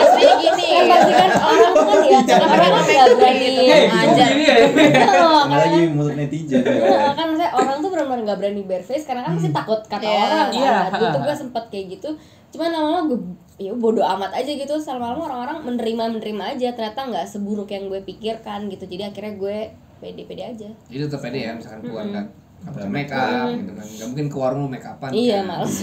[0.01, 0.65] Aslinya gini.
[0.73, 3.61] kan pasti kan orang tuh kan ya orang makeup nggak berani gitu.
[3.61, 3.77] Ya?
[5.45, 9.21] Nggak lagi mulut netizen Nah, kan saya orang tuh benar-benar nggak berani bare face karena
[9.21, 10.25] kan pasti takut kata Iya.
[10.25, 10.49] orang
[10.89, 11.13] kan.
[11.13, 12.09] Tuh gue sempet kayak gitu.
[12.49, 13.19] Cuman lama-lama gue
[13.61, 14.73] ya bodo amat aja gitu.
[14.73, 16.67] Lama-lama orang-orang menerima menerima aja.
[16.73, 18.89] Ternyata nggak seburuk yang gue pikirkan gitu.
[18.89, 19.57] Jadi akhirnya gue
[19.97, 20.69] pede-pede aja.
[20.87, 22.25] Jadi tetap pede ya, misalkan keluar nggak
[22.55, 25.09] nggak pakai make up gitu kan, nggak mungkin ke warung lu make upan.
[25.11, 25.45] Iya, kan.
[25.45, 25.75] males.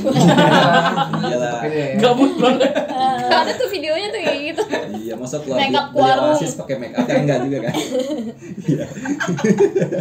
[1.22, 1.94] iyalah Pede ya.
[2.00, 2.72] Gabut banget.
[3.42, 4.62] Ada tuh videonya tuh kayak gitu.
[4.98, 6.30] iya masa keluar Make up warung.
[6.30, 7.74] oasis pakai make up kan enggak juga kan
[8.70, 8.84] iya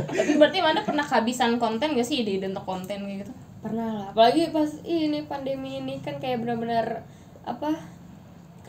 [0.06, 3.34] Tapi berarti Manda pernah kehabisan konten gak sih ide untuk konten kayak gitu?
[3.62, 4.06] Pernah lah.
[4.12, 7.02] Apalagi pas ini pandemi ini kan kayak benar-benar
[7.42, 7.74] apa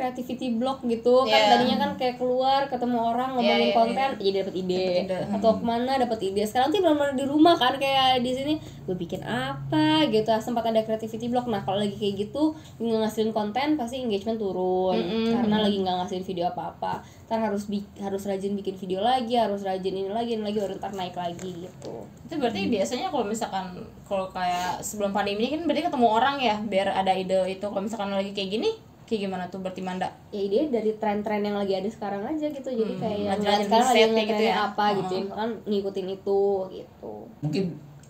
[0.02, 1.50] creativity block gitu kan Iya.
[1.54, 4.74] tadinya kan kayak keluar ketemu orang ngomongin Iya, iya, konten jadi dapat ide.
[4.74, 5.18] Dapet ide.
[5.32, 8.96] atau ke mana dapat ide sekarang tuh benar-benar di rumah kan kayak di sini gue
[8.96, 13.78] bikin apa gitu sempat ada creativity block nah kalau lagi kayak gitu nggak ngasilin konten
[13.78, 15.30] pasti engagement turun Mm-mm.
[15.32, 17.64] karena lagi nggak ngasilin video apa-apa ntar harus
[17.96, 21.64] harus rajin bikin video lagi harus rajin ini lagi ini lagi baru ntar naik lagi
[21.64, 26.36] gitu Itu berarti biasanya kalau misalkan kalau kayak sebelum pandemi ini kan berarti ketemu orang
[26.36, 27.60] ya biar ada ide itu.
[27.62, 28.70] Kalau misalkan lagi kayak gini,
[29.04, 30.08] kayak gimana tuh berarti Manda?
[30.28, 33.90] ya ide dari tren-tren yang lagi ada sekarang aja gitu jadi Hmm, kayak yang sekarang
[34.10, 34.54] lagi gitu ya.
[34.64, 35.28] apa gitu Hmm.
[35.30, 36.40] kan ngikutin itu
[36.70, 37.62] gitu Mungkin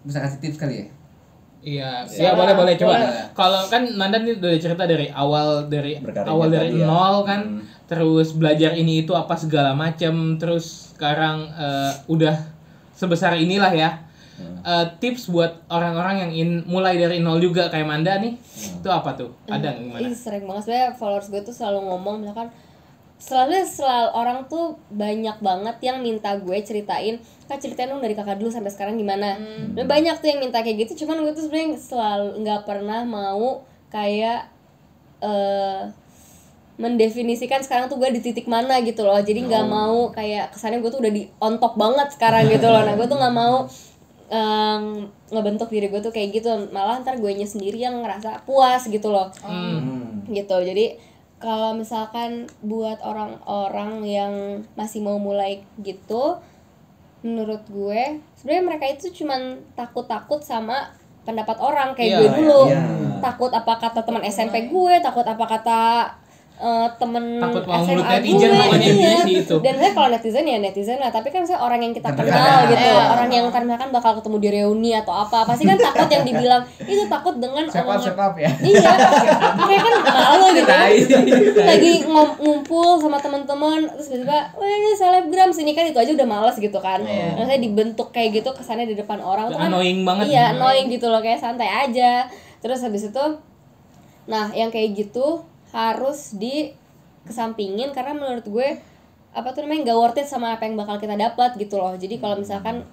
[0.02, 0.86] bisa kasih tips kali ya.
[1.62, 2.34] Iya, Iya.
[2.34, 2.98] boleh boleh coba.
[3.32, 5.94] Kalau kan Nanda nih udah cerita dari awal dari
[6.26, 6.86] awal dari tadi ya.
[6.86, 7.62] nol kan, Hmm.
[7.86, 12.34] terus belajar ini itu apa segala macam, terus sekarang eh, udah
[12.92, 13.94] sebesar inilah ya.
[14.42, 14.58] Hmm.
[14.66, 19.14] Eh, tips buat orang-orang yang in, mulai dari nol juga kayak Manda nih, itu apa
[19.14, 19.30] tuh?
[19.46, 20.02] Ada nggak gimana?
[20.10, 20.62] Ih, sering banget.
[20.66, 22.50] Sebenarnya followers gue tuh selalu ngomong misalkan
[23.22, 28.42] selalu selalu orang tuh banyak banget yang minta gue ceritain kak ceritain dong dari kakak
[28.42, 29.38] dulu sampai sekarang gimana?
[29.78, 31.06] Dan banyak tuh yang minta kayak gitu.
[31.06, 33.62] Cuman gue tuh sebenarnya selalu nggak pernah mau
[33.94, 34.50] kayak
[35.22, 35.82] eh
[36.82, 39.20] mendefinisikan sekarang tuh gue di titik mana gitu loh.
[39.22, 42.82] Jadi nggak mau kayak kesannya gue tuh udah di on top banget sekarang gitu loh.
[42.82, 43.70] Nah gue tuh nggak mau
[44.32, 44.84] em,
[45.28, 49.28] ngebentuk diri gue tuh kayak gitu malah ntar gue sendiri yang ngerasa puas gitu loh
[49.44, 50.24] Hmm.
[50.26, 50.96] gitu jadi
[51.36, 54.32] kalau misalkan buat orang-orang yang
[54.72, 56.38] masih mau mulai gitu
[57.20, 60.90] menurut gue sebenarnya mereka itu cuman takut-takut sama
[61.22, 62.82] pendapat orang kayak Iya, gue dulu iya.
[63.20, 65.82] takut apa kata teman SMP gue takut apa kata
[66.62, 68.46] eh, temen Takut mau SMA gue,
[68.78, 69.18] iya.
[69.26, 69.56] itu.
[69.58, 72.30] dan saya kalau netizen ya netizen lah tapi kan saya orang yang kita kenal
[72.64, 73.02] gitu Iya.
[73.08, 76.62] orang yang ntar misalkan bakal ketemu di reuni atau apa pasti kan takut yang dibilang
[76.80, 78.50] itu takut dengan omongan step up ya.
[78.62, 78.90] iya
[79.60, 80.70] kayak kan malu gitu
[81.58, 86.28] lagi ngom- ngumpul sama teman-teman terus tiba-tiba wah ini selebgram sini kan itu aja udah
[86.28, 87.34] males gitu kan Iya.
[87.34, 90.30] Nah, saya dibentuk kayak gitu kesannya di depan orang tuh kan Annoying banget.
[90.30, 93.24] iya annoying gitu loh kayak santai aja terus habis itu
[94.22, 95.42] nah yang kayak gitu
[95.72, 96.72] harus di
[97.24, 98.68] kesampingin karena menurut gue
[99.32, 102.20] apa tuh namanya nggak worth it sama apa yang bakal kita dapat gitu loh jadi
[102.20, 102.84] kalau misalkan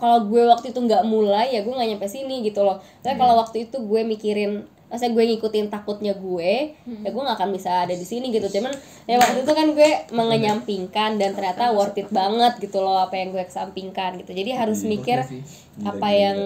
[0.00, 3.36] kalau gue waktu itu nggak mulai ya gue nggak nyampe sini gitu loh tapi kalau
[3.36, 7.96] waktu itu gue mikirin Maksudnya gue ngikutin takutnya gue, ya gue gak akan bisa ada
[7.96, 8.44] di sini gitu.
[8.60, 8.76] Cuman
[9.08, 13.32] ya waktu itu kan gue mengenyampingkan dan ternyata worth it banget gitu loh apa yang
[13.32, 14.36] gue kesampingkan gitu.
[14.36, 15.40] Jadi harus mikir sih.
[15.80, 16.38] apa yang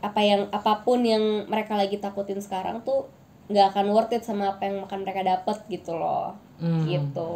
[0.00, 1.20] apa yang apa pun yang
[1.52, 3.04] mereka lagi takutin sekarang tuh
[3.50, 6.32] nggak akan worth it sama apa yang akan mereka dapat gitu loh.
[6.56, 6.86] Hmm.
[6.86, 7.34] Gitu.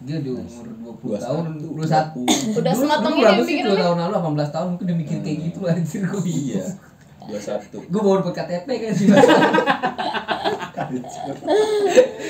[0.00, 0.66] Dia di umur
[1.00, 1.70] 20 21, tahun, 21.
[1.70, 1.86] Udah
[2.66, 3.56] Dulu- sematang dulu ini berapa sih.
[3.62, 6.64] 2 tahun lalu 18 tahun mungkin udah mikir kayak gitu anjir gue iya
[7.24, 9.06] dua satu Gue baru buat KTP kan sih.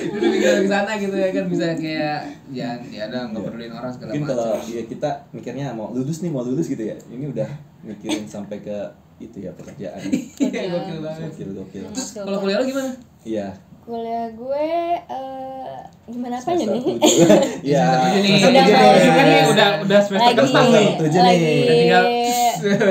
[0.06, 2.18] Udah mikir ke sana gitu ya kan bisa kayak
[2.48, 4.70] ya ya ada nggak peduliin orang segala mungkin kalau macam.
[4.70, 7.48] ya kita mikirnya mau lulus nih mau lulus gitu ya ini udah
[7.82, 8.76] mikirin sampai ke
[9.16, 10.00] itu ya pekerjaan
[10.44, 11.20] Iya gokil banget.
[11.28, 12.90] gokil gokil Terus kalau kuliah lo gimana?
[13.22, 13.48] iya
[13.80, 16.96] Kuliah gue eh gimana apanya semester nih?
[17.68, 18.32] iya tujuh nih.
[18.40, 19.40] Udah skripsi.
[19.46, 20.88] udah udah semester lagi keempat nih.
[20.98, 21.28] tujuh nih.
[21.28, 22.08] lagi Udah tinggal-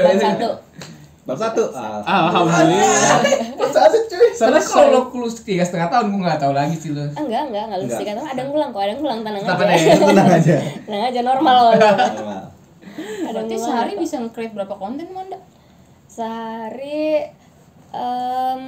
[0.03, 0.49] bab satu.
[1.23, 1.63] bab satu
[2.03, 3.19] Alhamdulillah.
[3.65, 7.01] satu cuy Tapi kalau lo kulus tiga setengah tahun gue nggak tahu lagi sih lo.
[7.07, 9.95] Ah, enggak enggak enggak lulus sih kan ada ngulang kok ada ngulang tenang aja ya?
[9.99, 12.41] tenang aja tenang aja normal loh normal
[12.93, 15.41] ada Berarti sehari bisa nge-create berapa konten Manda?
[16.13, 17.25] Sehari
[17.91, 18.61] em,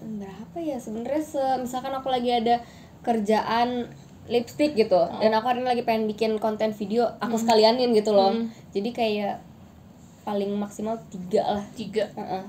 [0.00, 1.22] berapa ya sebenarnya?
[1.22, 2.60] Se- misalkan aku lagi ada
[3.00, 3.88] kerjaan
[4.24, 8.32] lipstick gitu dan aku hari ini lagi pengen bikin konten video aku sekalianin gitu loh.
[8.72, 9.36] Jadi kayak
[10.22, 11.64] paling maksimal tiga lah.
[11.74, 12.08] Tiga?
[12.10, 12.44] Heeh.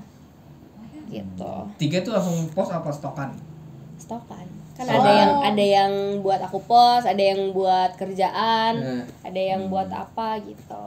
[1.06, 1.52] gitu.
[1.78, 3.30] Tiga tuh langsung post apa stokan?
[3.96, 4.42] stokan.
[4.74, 9.02] Kan ada yang ada yang buat aku post ada yang buat kerjaan Hmm.
[9.22, 10.86] ada yang buat apa gitu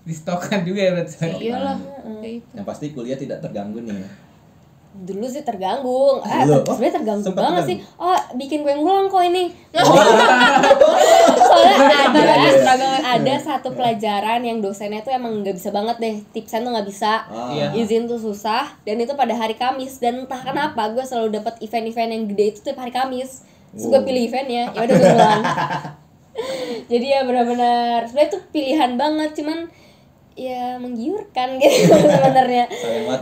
[0.00, 1.16] Di stokan juga ya berarti.
[1.38, 2.16] iyalah Heeh.
[2.18, 2.52] kayak gitu.
[2.54, 4.04] Yang pasti kuliah tidak terganggu nih.
[4.92, 6.56] dulu sih terganggu eh Dulu?
[6.60, 7.86] Oh, sebenarnya terganggu sempat banget terganggu.
[7.86, 9.86] sih oh bikin gue ngulang kok ini Oh.
[11.40, 12.98] soalnya ada Iya.
[13.14, 17.22] ada satu pelajaran yang dosennya tuh emang nggak bisa banget deh tipsnya tuh nggak bisa
[17.24, 17.50] Ah.
[17.50, 17.66] Iya.
[17.76, 22.10] izin tuh susah dan itu pada hari Kamis dan entah kenapa gue selalu dapat event-event
[22.10, 25.42] yang gede itu tiap hari Kamis terus gue pilih eventnya ya udah gue ngulang
[26.90, 29.58] jadi ya benar-benar sebenarnya itu pilihan banget cuman
[30.38, 32.66] ya menggiurkan gitu sebenarnya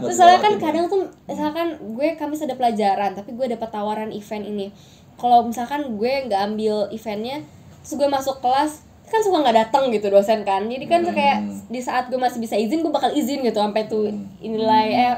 [0.00, 0.61] terus soalnya kan ya.
[0.61, 4.66] kadang tuh misalkan gue Kamis ada pelajaran tapi gue dapat tawaran event ini
[5.18, 7.44] kalau misalkan gue nggak ambil eventnya
[7.84, 11.38] terus gue masuk kelas kan suka nggak datang gitu dosen kan jadi kan tuh kayak
[11.66, 15.14] di saat gue masih bisa izin gue bakal izin gitu sampai tuh nilai eh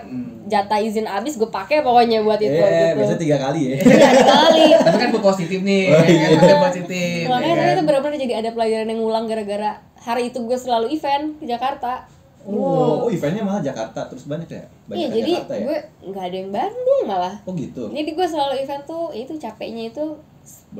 [0.46, 3.74] jatah izin abis gue pakai pokoknya buat itu Eh, gitu biasanya tiga kali ya.
[3.76, 5.84] Iya, ada kali Tapi kan gue positif nih.
[5.88, 6.26] Oh, iya.
[6.36, 7.22] kan positif.
[7.24, 7.70] makanya ya tapi kan?
[7.72, 12.06] itu benar-benar jadi ada pelajaran yang ngulang gara-gara hari itu gue selalu event ke Jakarta
[12.40, 14.64] Oh, oh, eventnya malah Jakarta terus banyak ya?
[14.88, 15.60] Banyak iya jadi Jakarta ya?
[15.60, 15.78] gue
[16.08, 17.82] nggak ada yang Bandung malah Oh gitu.
[17.92, 20.04] jadi gue selalu event tuh itu capeknya itu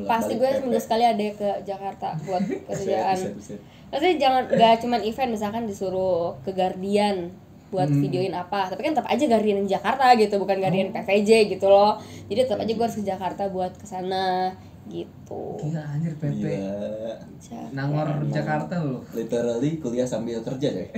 [0.07, 3.19] pasti gue seminggu sekali ada ke Jakarta buat kerjaan
[3.91, 7.35] maksudnya jangan nggak cuman event misalkan disuruh ke Guardian
[7.71, 11.71] buat videoin apa tapi kan tetap aja Guardian di Jakarta gitu bukan Guardian PVJ gitu
[11.71, 14.55] loh jadi tetap aja gue harus ke Jakarta buat ke sana
[14.91, 16.41] gitu Gila anjir PP.
[16.41, 17.15] Gila.
[17.71, 19.05] Nangor Jakarta lu.
[19.15, 20.89] Literally kuliah sambil kerja coy.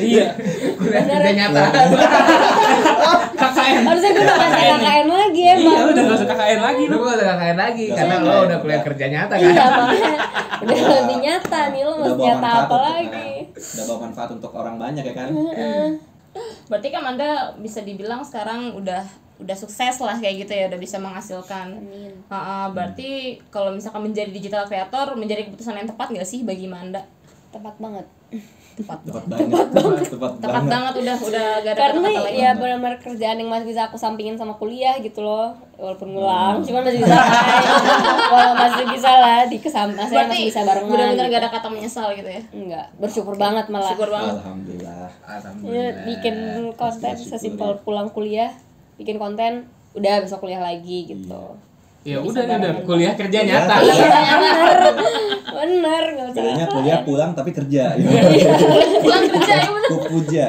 [0.00, 0.34] Iya.
[0.76, 1.16] Kuliah Bener.
[1.16, 1.62] kerja nyata.
[3.72, 3.84] KKN.
[3.84, 5.74] harusnya gue udah kasih KKN lagi Iya, emang.
[5.86, 6.96] udah gak usah KKN lagi Lu.
[6.98, 9.40] Gak usah KKN lagi Gak karena usah lo udah kuliah kerja nyata kan.
[9.40, 9.64] iya
[10.60, 13.30] udah lebih nyata nih lo Udah bawa nyata apa lagi.
[13.52, 15.28] Udah bawa manfaat untuk orang banyak ya kan?
[15.30, 15.86] Heeh.
[16.64, 19.02] berarti kan anda bisa dibilang sekarang udah
[19.36, 21.74] udah sukses lah kayak gitu ya udah bisa menghasilkan.
[21.74, 22.12] Amin.
[22.28, 23.08] Ha-ha, berarti
[23.48, 27.02] kalau misalkan menjadi digital creator menjadi keputusan yang tepat nggak sih bagi Manda
[27.50, 28.06] tepat banget
[28.78, 29.48] tepat Tepat banget.
[29.50, 30.06] Tepat banget.
[30.10, 33.80] Tepat tepat banget udah udah gak ada karena lain ya benar-benar kerjaan yang masih bisa
[33.90, 37.16] aku sampingin sama kuliah gitu loh walaupun ngulang cuman masih bisa
[38.30, 41.32] kalau masih bisa lah di kesam masih berarti masih bisa barengan benar-benar gitu.
[41.32, 45.08] gak ada kata menyesal gitu ya enggak bersyukur banget malah syukur banget Alhamdulillah.
[45.08, 46.04] Ya, Alhamdulillah.
[46.04, 46.36] bikin
[46.76, 47.80] konten sesimpel ya.
[47.80, 48.52] pulang kuliah
[49.00, 49.64] bikin konten
[49.96, 51.56] udah besok kuliah lagi gitu
[52.00, 53.48] Ya udah nih udah kuliah kerja Iya.
[53.60, 53.74] nyata.
[53.84, 54.08] iya
[55.52, 57.92] bener bener usah kuliah pulang tapi kerja.
[59.04, 60.44] pulang kerja ya bener Kupuja.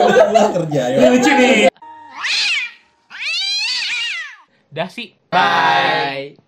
[0.00, 0.82] Pulang kerja.
[0.88, 0.96] ya.
[1.06, 1.68] Lucu nih.
[4.70, 5.12] Dah sih.
[5.28, 6.40] Bye.